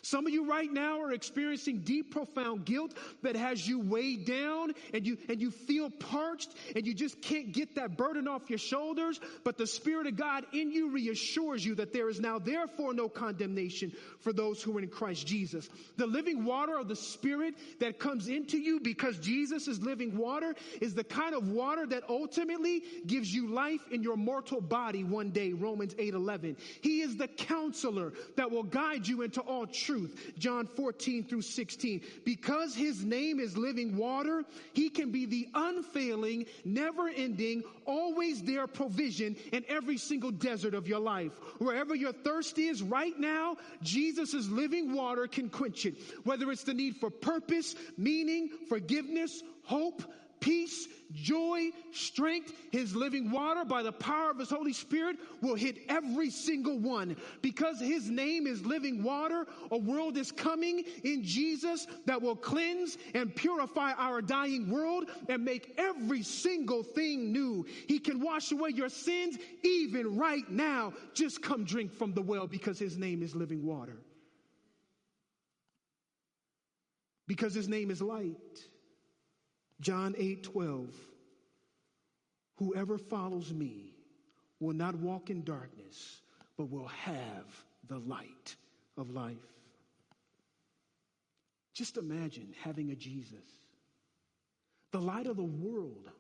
[0.03, 4.73] Some of you right now are experiencing deep, profound guilt that has you weighed down
[4.95, 8.59] and you, and you feel parched and you just can't get that burden off your
[8.59, 9.21] shoulders.
[9.45, 13.09] But the Spirit of God in you reassures you that there is now therefore no
[13.09, 15.69] condemnation for those who are in Christ Jesus.
[15.97, 20.55] The living water of the Spirit that comes into you because Jesus is living water
[20.81, 25.31] is the kind of water that ultimately gives you life in your mortal body one
[25.31, 26.57] day, Romans 8 11.
[26.81, 30.33] He is the counselor that will guide you into all truth truth.
[30.39, 32.03] John 14 through 16.
[32.25, 38.67] Because his name is living water, he can be the unfailing, never ending, always there
[38.67, 41.33] provision in every single desert of your life.
[41.59, 45.95] Wherever your thirst is right now, Jesus' living water can quench it.
[46.25, 50.03] Whether it's the need for purpose, meaning, forgiveness, hope,
[50.41, 55.79] peace, joy, strength, his living water by the power of his Holy Spirit will hit
[55.89, 57.17] every single one.
[57.43, 62.99] Because his name is living water, a world is coming in Jesus that will cleanse
[63.15, 67.67] and purify our dying world and make every single thing new.
[67.87, 70.93] He can wash away your sins even right now.
[71.15, 73.99] Just come drink from the well because his name is living water.
[77.27, 78.37] Because his name is light.
[79.81, 80.89] John 8 12.
[82.59, 83.93] Whoever follows me
[84.59, 86.21] will not walk in darkness,
[86.57, 88.57] but will have the light
[88.97, 89.37] of life.
[91.75, 93.45] Just imagine having a Jesus,
[94.91, 96.11] the light of the world,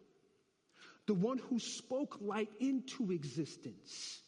[1.07, 4.21] the one who spoke light into existence,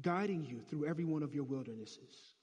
[0.00, 2.34] guiding you through every one of your wildernesses.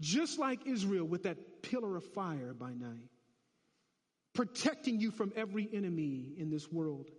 [0.00, 3.08] Just like Israel with that pillar of fire by night
[4.34, 7.10] protecting you from every enemy in this world,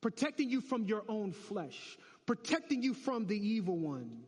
[0.00, 4.24] protecting you from your own flesh, protecting you from the evil one,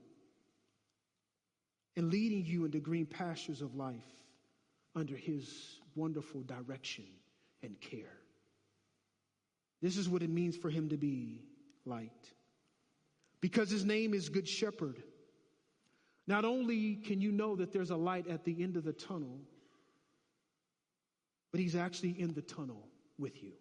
[1.96, 4.04] and leading you into green pastures of life
[4.94, 7.04] under his wonderful direction
[7.62, 8.12] and care.
[9.82, 11.42] This is what it means for him to be
[11.84, 12.10] light.
[13.40, 15.02] Because his name is Good Shepherd.
[16.26, 19.38] Not only can you know that there's a light at the end of the tunnel,
[21.56, 22.86] but he's actually in the tunnel
[23.16, 23.52] with you.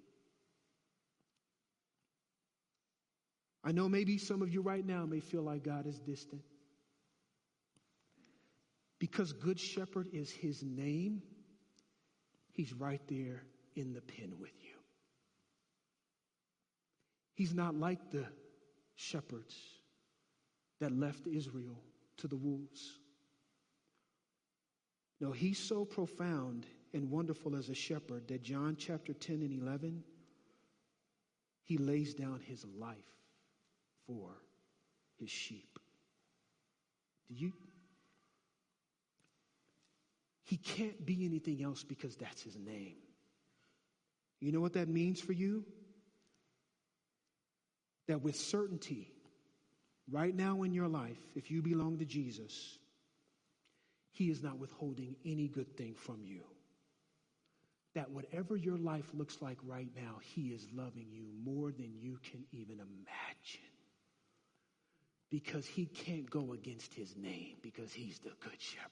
[3.63, 6.41] I know maybe some of you right now may feel like God is distant.
[8.99, 11.21] Because Good Shepherd is his name,
[12.51, 13.43] he's right there
[13.77, 14.75] in the pen with you.
[17.33, 18.25] He's not like the
[18.95, 19.55] shepherds
[20.81, 21.79] that left Israel
[22.17, 22.99] to the wolves.
[25.21, 26.65] No, he's so profound
[26.95, 30.01] and wonderful as a shepherd that John chapter 10 and 11,
[31.65, 32.95] he lays down his life
[34.07, 34.31] for
[35.19, 35.77] his sheep.
[37.27, 37.51] Do you?
[40.43, 42.95] He can't be anything else because that's his name.
[44.39, 45.65] You know what that means for you?
[48.07, 49.11] That with certainty,
[50.09, 52.77] right now in your life, if you belong to Jesus,
[54.11, 56.43] He is not withholding any good thing from you.
[57.95, 62.19] That whatever your life looks like right now, He is loving you more than you
[62.31, 63.71] can even imagine.
[65.31, 68.91] Because He can't go against His name, because He's the Good Shepherd.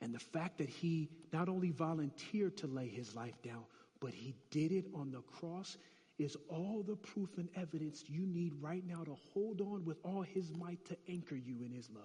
[0.00, 3.64] And the fact that He not only volunteered to lay His life down,
[4.00, 5.76] but He did it on the cross
[6.18, 10.22] is all the proof and evidence you need right now to hold on with all
[10.22, 12.04] his might to anchor you in his love.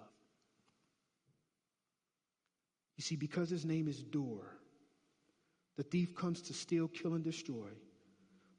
[2.96, 4.44] You see, because his name is Door,
[5.76, 7.70] the thief comes to steal, kill, and destroy.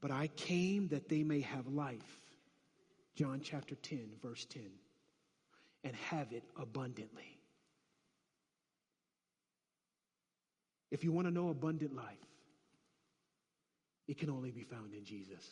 [0.01, 2.21] But I came that they may have life.
[3.15, 4.63] John chapter 10, verse 10.
[5.83, 7.37] And have it abundantly.
[10.91, 12.05] If you want to know abundant life,
[14.07, 15.47] it can only be found in Jesus.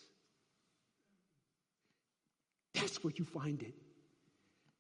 [2.74, 3.74] That's where you find it.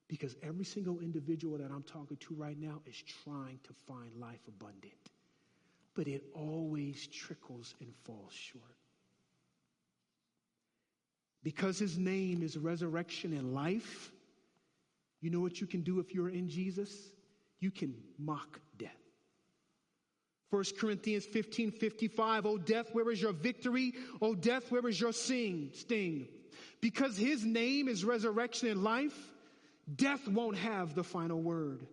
[0.08, 4.42] Because every single individual that I'm talking to right now is trying to find life
[4.48, 4.94] abundant.
[6.00, 8.64] But it always trickles and falls short.
[11.44, 14.10] Because his name is resurrection and life,
[15.20, 16.90] you know what you can do if you're in Jesus?
[17.60, 18.96] You can mock death.
[20.52, 23.94] 1 Corinthians 15 55, O death, where is your victory?
[24.22, 26.30] O death, where is your sing, sting?
[26.80, 29.18] Because his name is resurrection and life,
[29.94, 31.86] death won't have the final word.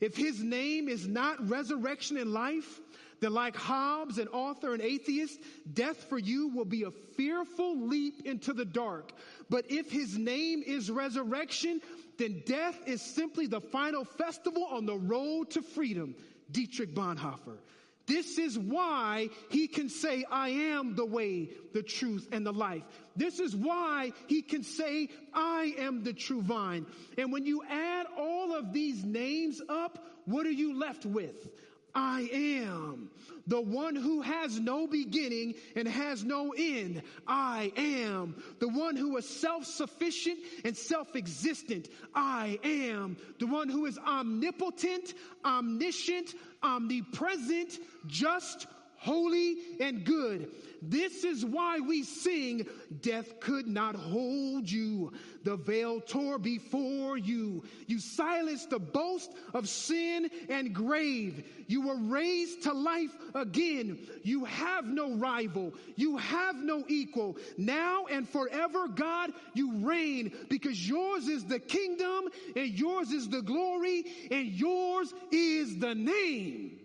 [0.00, 2.80] If his name is not resurrection and life,
[3.20, 5.40] then like Hobbes, an author and atheist,
[5.72, 9.12] death for you will be a fearful leap into the dark.
[9.50, 11.80] But if his name is resurrection,
[12.18, 16.14] then death is simply the final festival on the road to freedom.
[16.50, 17.58] Dietrich Bonhoeffer.
[18.06, 22.82] This is why he can say, I am the way, the truth, and the life.
[23.14, 26.86] This is why he can say, I am the true vine.
[27.18, 31.50] And when you add all of these names up, what are you left with?
[31.94, 33.10] I am
[33.46, 37.02] the one who has no beginning and has no end.
[37.26, 41.88] I am the one who is self-sufficient and self-existent.
[42.14, 45.14] I am the one who is omnipotent,
[45.44, 48.66] omniscient, omnipresent, just,
[48.98, 50.50] holy, and good.
[50.82, 52.66] This is why we sing,
[53.00, 55.12] Death could not hold you.
[55.44, 57.64] The veil tore before you.
[57.86, 61.44] You silenced the boast of sin and grave.
[61.66, 63.98] You were raised to life again.
[64.22, 65.74] You have no rival.
[65.96, 67.36] You have no equal.
[67.56, 73.42] Now and forever, God, you reign because yours is the kingdom and yours is the
[73.42, 76.77] glory and yours is the name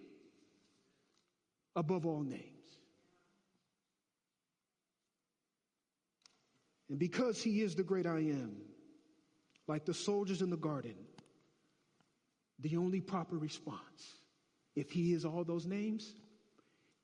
[1.76, 2.43] above all names.
[6.89, 8.57] And because he is the great I am,
[9.67, 10.95] like the soldiers in the garden,
[12.59, 13.80] the only proper response,
[14.76, 16.11] if he is all those names,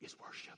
[0.01, 0.57] is worship.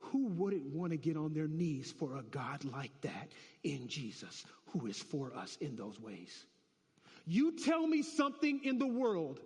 [0.00, 3.28] Who wouldn't want to get on their knees for a God like that
[3.62, 6.46] in Jesus, who is for us in those ways?
[7.26, 9.38] You tell me something in the world,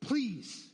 [0.00, 0.70] please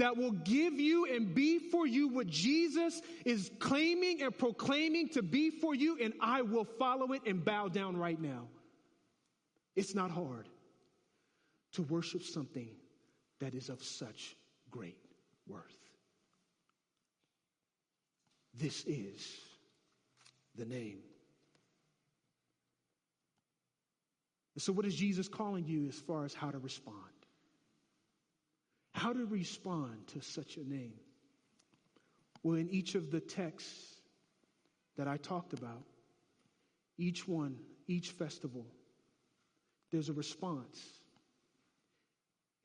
[0.00, 5.22] that will give you and be for you what Jesus is claiming and proclaiming to
[5.22, 8.48] be for you, and I will follow it and bow down right now.
[9.76, 10.48] It's not hard
[11.72, 12.70] to worship something
[13.40, 14.36] that is of such
[14.70, 14.96] great
[15.46, 15.76] worth.
[18.54, 19.36] This is
[20.56, 21.00] the name.
[24.56, 27.19] So, what is Jesus calling you as far as how to respond?
[29.00, 30.92] How to respond to such a name?
[32.42, 33.94] Well, in each of the texts
[34.98, 35.84] that I talked about,
[36.98, 38.66] each one, each festival,
[39.90, 40.78] there's a response.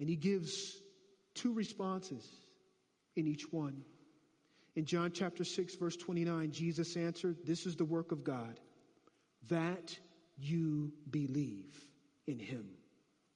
[0.01, 0.51] And he gives
[1.35, 2.27] two responses
[3.15, 3.83] in each one.
[4.75, 8.59] In John chapter 6, verse 29, Jesus answered, This is the work of God,
[9.47, 9.97] that
[10.37, 11.81] you believe
[12.27, 12.71] in him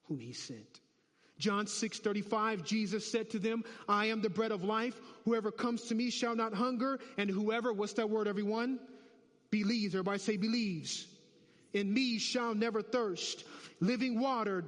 [0.10, 0.82] whom he sent.
[1.40, 5.00] John 6 35, Jesus said to them, I am the bread of life.
[5.26, 8.80] Whoever comes to me shall not hunger, and whoever, what's that word, everyone?
[9.50, 9.96] Believes.
[9.96, 11.08] Everybody say believes.
[11.74, 13.46] In me shall never thirst.
[13.80, 14.66] Living water,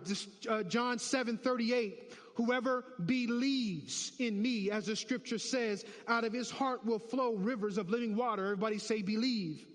[0.49, 2.13] uh, John 7 38.
[2.35, 7.77] Whoever believes in me, as the scripture says, out of his heart will flow rivers
[7.77, 8.45] of living water.
[8.45, 9.65] Everybody say believe.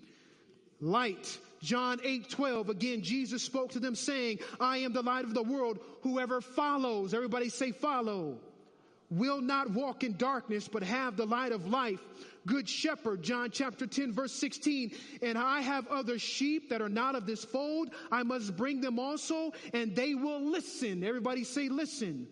[0.81, 5.33] Light, John 8 12, again, Jesus spoke to them saying, I am the light of
[5.33, 5.79] the world.
[6.01, 8.37] Whoever follows, everybody say follow,
[9.09, 11.99] will not walk in darkness, but have the light of life.
[12.45, 14.91] Good shepherd, John chapter 10, verse 16.
[15.21, 17.89] And I have other sheep that are not of this fold.
[18.11, 21.03] I must bring them also, and they will listen.
[21.03, 22.27] Everybody say, listen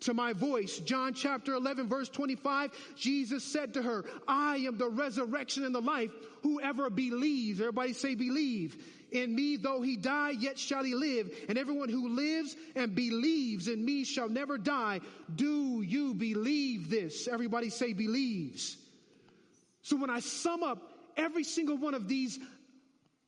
[0.00, 0.78] to my voice.
[0.78, 5.80] John chapter 11, verse 25, Jesus said to her, I am the resurrection and the
[5.80, 6.10] life.
[6.42, 8.76] Whoever believes, everybody say believe.
[9.12, 11.30] In me, though he die, yet shall he live.
[11.48, 15.00] And everyone who lives and believes in me shall never die.
[15.34, 17.26] Do you believe this?
[17.26, 18.76] Everybody say believes.
[19.82, 20.78] So when I sum up
[21.16, 22.38] every single one of these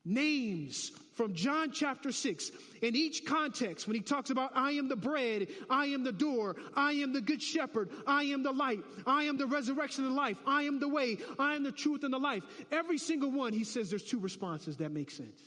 [0.05, 2.51] names from John chapter 6.
[2.81, 6.57] In each context, when he talks about, I am the bread, I am the door,
[6.75, 10.37] I am the good shepherd, I am the light, I am the resurrection and life,
[10.47, 12.43] I am the way, I am the truth and the life.
[12.71, 15.41] Every single one, he says there's two responses that make sense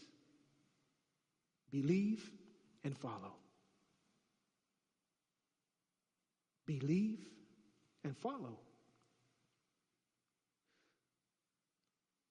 [1.71, 2.31] believe
[2.83, 3.33] and follow.
[6.65, 7.19] Believe
[8.03, 8.59] and follow.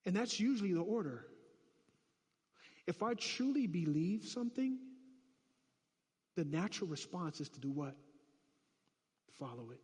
[0.06, 1.26] And that's usually the order.
[2.86, 4.78] If I truly believe something,
[6.36, 7.94] the natural response is to do what?
[9.38, 9.80] Follow it.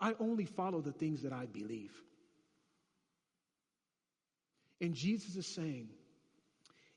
[0.00, 1.92] I only follow the things that I believe.
[4.80, 5.88] And Jesus is saying,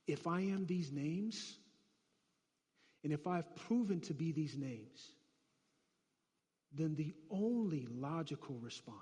[0.06, 1.58] if I am these names,
[3.04, 5.00] and if I've proven to be these names,
[6.74, 8.98] then the only logical response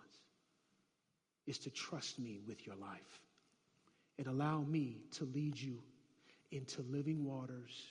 [1.47, 3.26] is to trust me with your life
[4.17, 5.79] and allow me to lead you
[6.51, 7.87] into living waters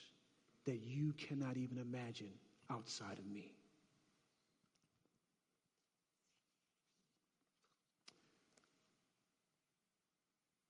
[0.65, 2.31] that you cannot even imagine
[2.69, 3.51] outside of me.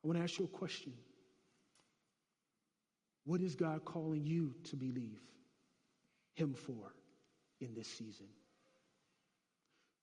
[0.03, 0.93] I want to ask you a question.
[3.25, 5.19] What is God calling you to believe
[6.35, 6.93] Him for
[7.59, 8.27] in this season?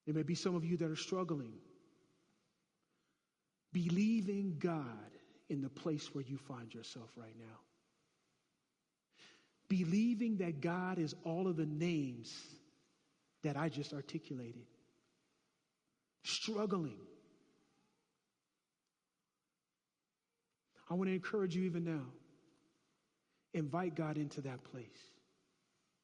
[0.05, 1.53] There may be some of you that are struggling,
[3.73, 5.14] believing God
[5.49, 7.59] in the place where you find yourself right now.
[9.67, 12.31] Believing that God is all of the names
[13.43, 14.65] that I just articulated.
[16.23, 16.97] Struggling.
[20.89, 22.05] I want to encourage you even now.
[23.53, 24.85] Invite God into that place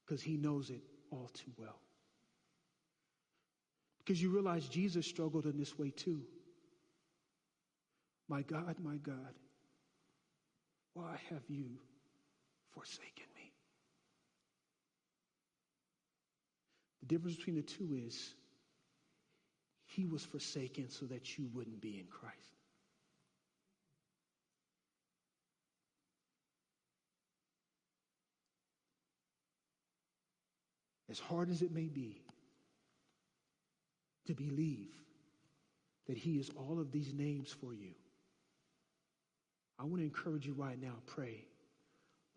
[0.05, 0.81] because He knows it
[1.11, 1.79] all too well.
[3.99, 6.21] Because you realize Jesus struggled in this way too.
[8.31, 9.35] My God, my God,
[10.93, 11.65] why have you
[12.73, 13.51] forsaken me?
[17.01, 18.33] The difference between the two is
[19.85, 22.37] he was forsaken so that you wouldn't be in Christ.
[31.09, 32.21] As hard as it may be
[34.27, 34.93] to believe
[36.07, 37.91] that he is all of these names for you.
[39.81, 41.43] I want to encourage you right now, pray.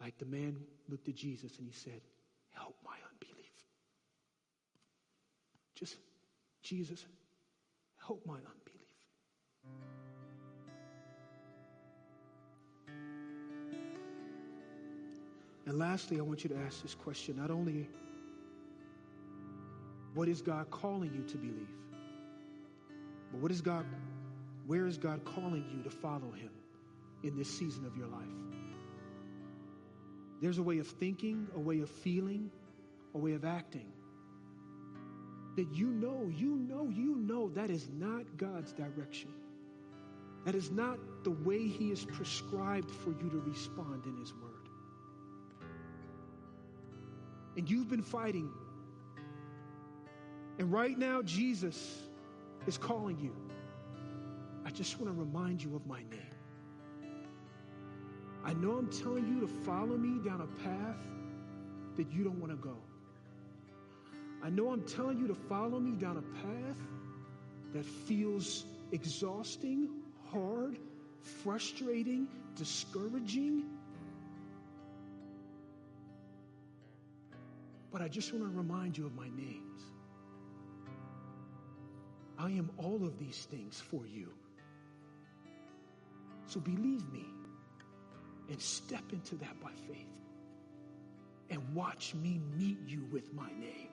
[0.01, 0.57] Like the man
[0.89, 2.01] looked at Jesus and he said,
[2.53, 3.53] Help my unbelief.
[5.75, 5.97] Just,
[6.63, 7.05] Jesus,
[8.07, 8.55] help my unbelief.
[15.67, 17.89] And lastly, I want you to ask this question not only
[20.15, 21.69] what is God calling you to believe,
[23.33, 23.85] but what is God,
[24.67, 26.51] where is God calling you to follow him?
[27.25, 28.23] In this season of your life.
[30.41, 32.51] There's a way of thinking, a way of feeling,
[33.15, 33.91] a way of acting
[35.57, 39.31] that you know, you know, you know that is not God's direction.
[40.45, 44.69] That is not the way He has prescribed for you to respond in His Word.
[47.57, 48.51] And you've been fighting.
[50.59, 52.03] And right now, Jesus
[52.67, 53.35] is calling you.
[54.67, 56.34] I just want to remind you of my name.
[58.45, 61.01] I know I'm telling you to follow me down a path
[61.97, 62.77] that you don't want to go.
[64.43, 66.77] I know I'm telling you to follow me down a path
[67.73, 69.89] that feels exhausting,
[70.31, 70.79] hard,
[71.43, 73.65] frustrating, discouraging.
[77.91, 79.81] But I just want to remind you of my names.
[82.39, 84.31] I am all of these things for you.
[86.47, 87.34] So believe me
[88.51, 90.07] and step into that by faith.
[91.51, 93.91] And watch me meet you with my name.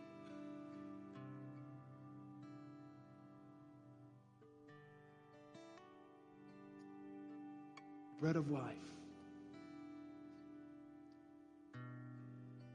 [8.19, 8.75] Bread of life,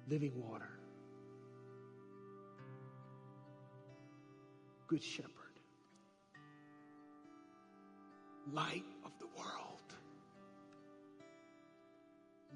[0.08, 0.70] living water,
[4.88, 5.30] good shepherd,
[8.52, 9.85] light of the world,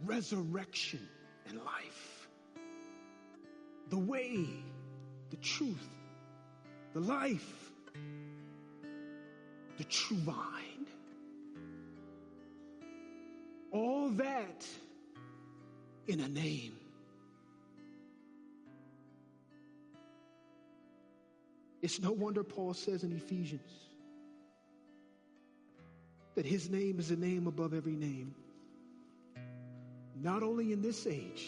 [0.05, 1.07] resurrection
[1.49, 2.29] and life,
[3.89, 4.47] the way,
[5.31, 5.89] the truth,
[6.95, 7.71] the life,
[9.79, 10.87] the true vine.
[13.73, 14.67] All that
[16.07, 16.77] in a name.
[21.83, 23.71] It's no wonder Paul says in Ephesians
[26.35, 28.35] that his name is a name above every name,
[30.23, 31.47] not only in this age,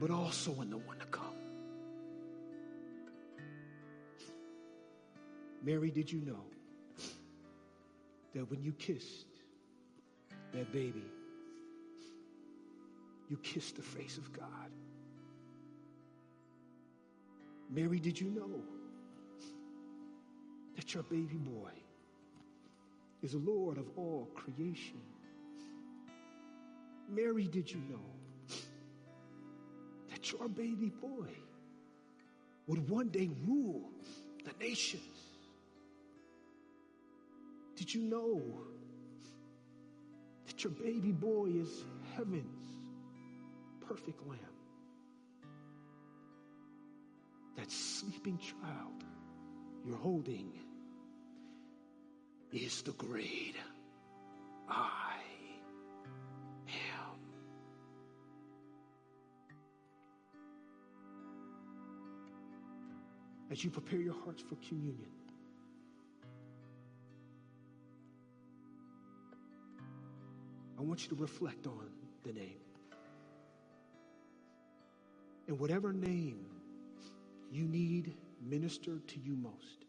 [0.00, 1.24] but also in the one to come.
[5.64, 6.44] Mary, did you know
[8.34, 9.26] that when you kissed
[10.52, 11.04] that baby,
[13.30, 14.70] you kissed the face of God?
[17.70, 18.60] Mary, did you know
[20.74, 21.70] that your baby boy
[23.22, 25.00] is the Lord of all creation?
[27.14, 28.56] Mary, did you know
[30.10, 31.28] that your baby boy
[32.66, 33.90] would one day rule
[34.44, 35.02] the nations?
[37.76, 38.40] Did you know
[40.46, 41.84] that your baby boy is
[42.16, 42.70] heaven's
[43.86, 44.38] perfect lamb?
[47.56, 49.04] That sleeping child
[49.86, 50.52] you're holding
[52.52, 53.56] is the great
[54.68, 55.01] I
[63.52, 65.10] As you prepare your hearts for communion,
[70.78, 71.90] I want you to reflect on
[72.24, 72.56] the name.
[75.48, 76.46] And whatever name
[77.50, 79.84] you need ministered to you most,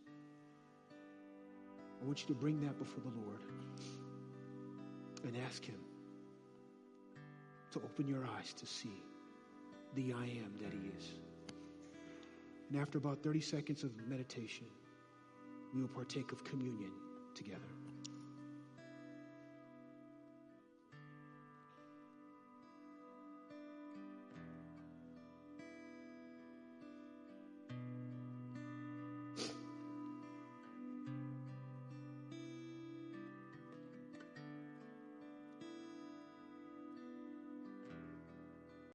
[2.02, 3.40] I want you to bring that before the Lord
[5.24, 5.80] and ask Him
[7.72, 9.02] to open your eyes to see
[9.96, 11.33] the I am that He is.
[12.70, 14.68] And after about 30 seconds of meditation,
[15.74, 16.92] we will partake of communion
[17.36, 17.83] together.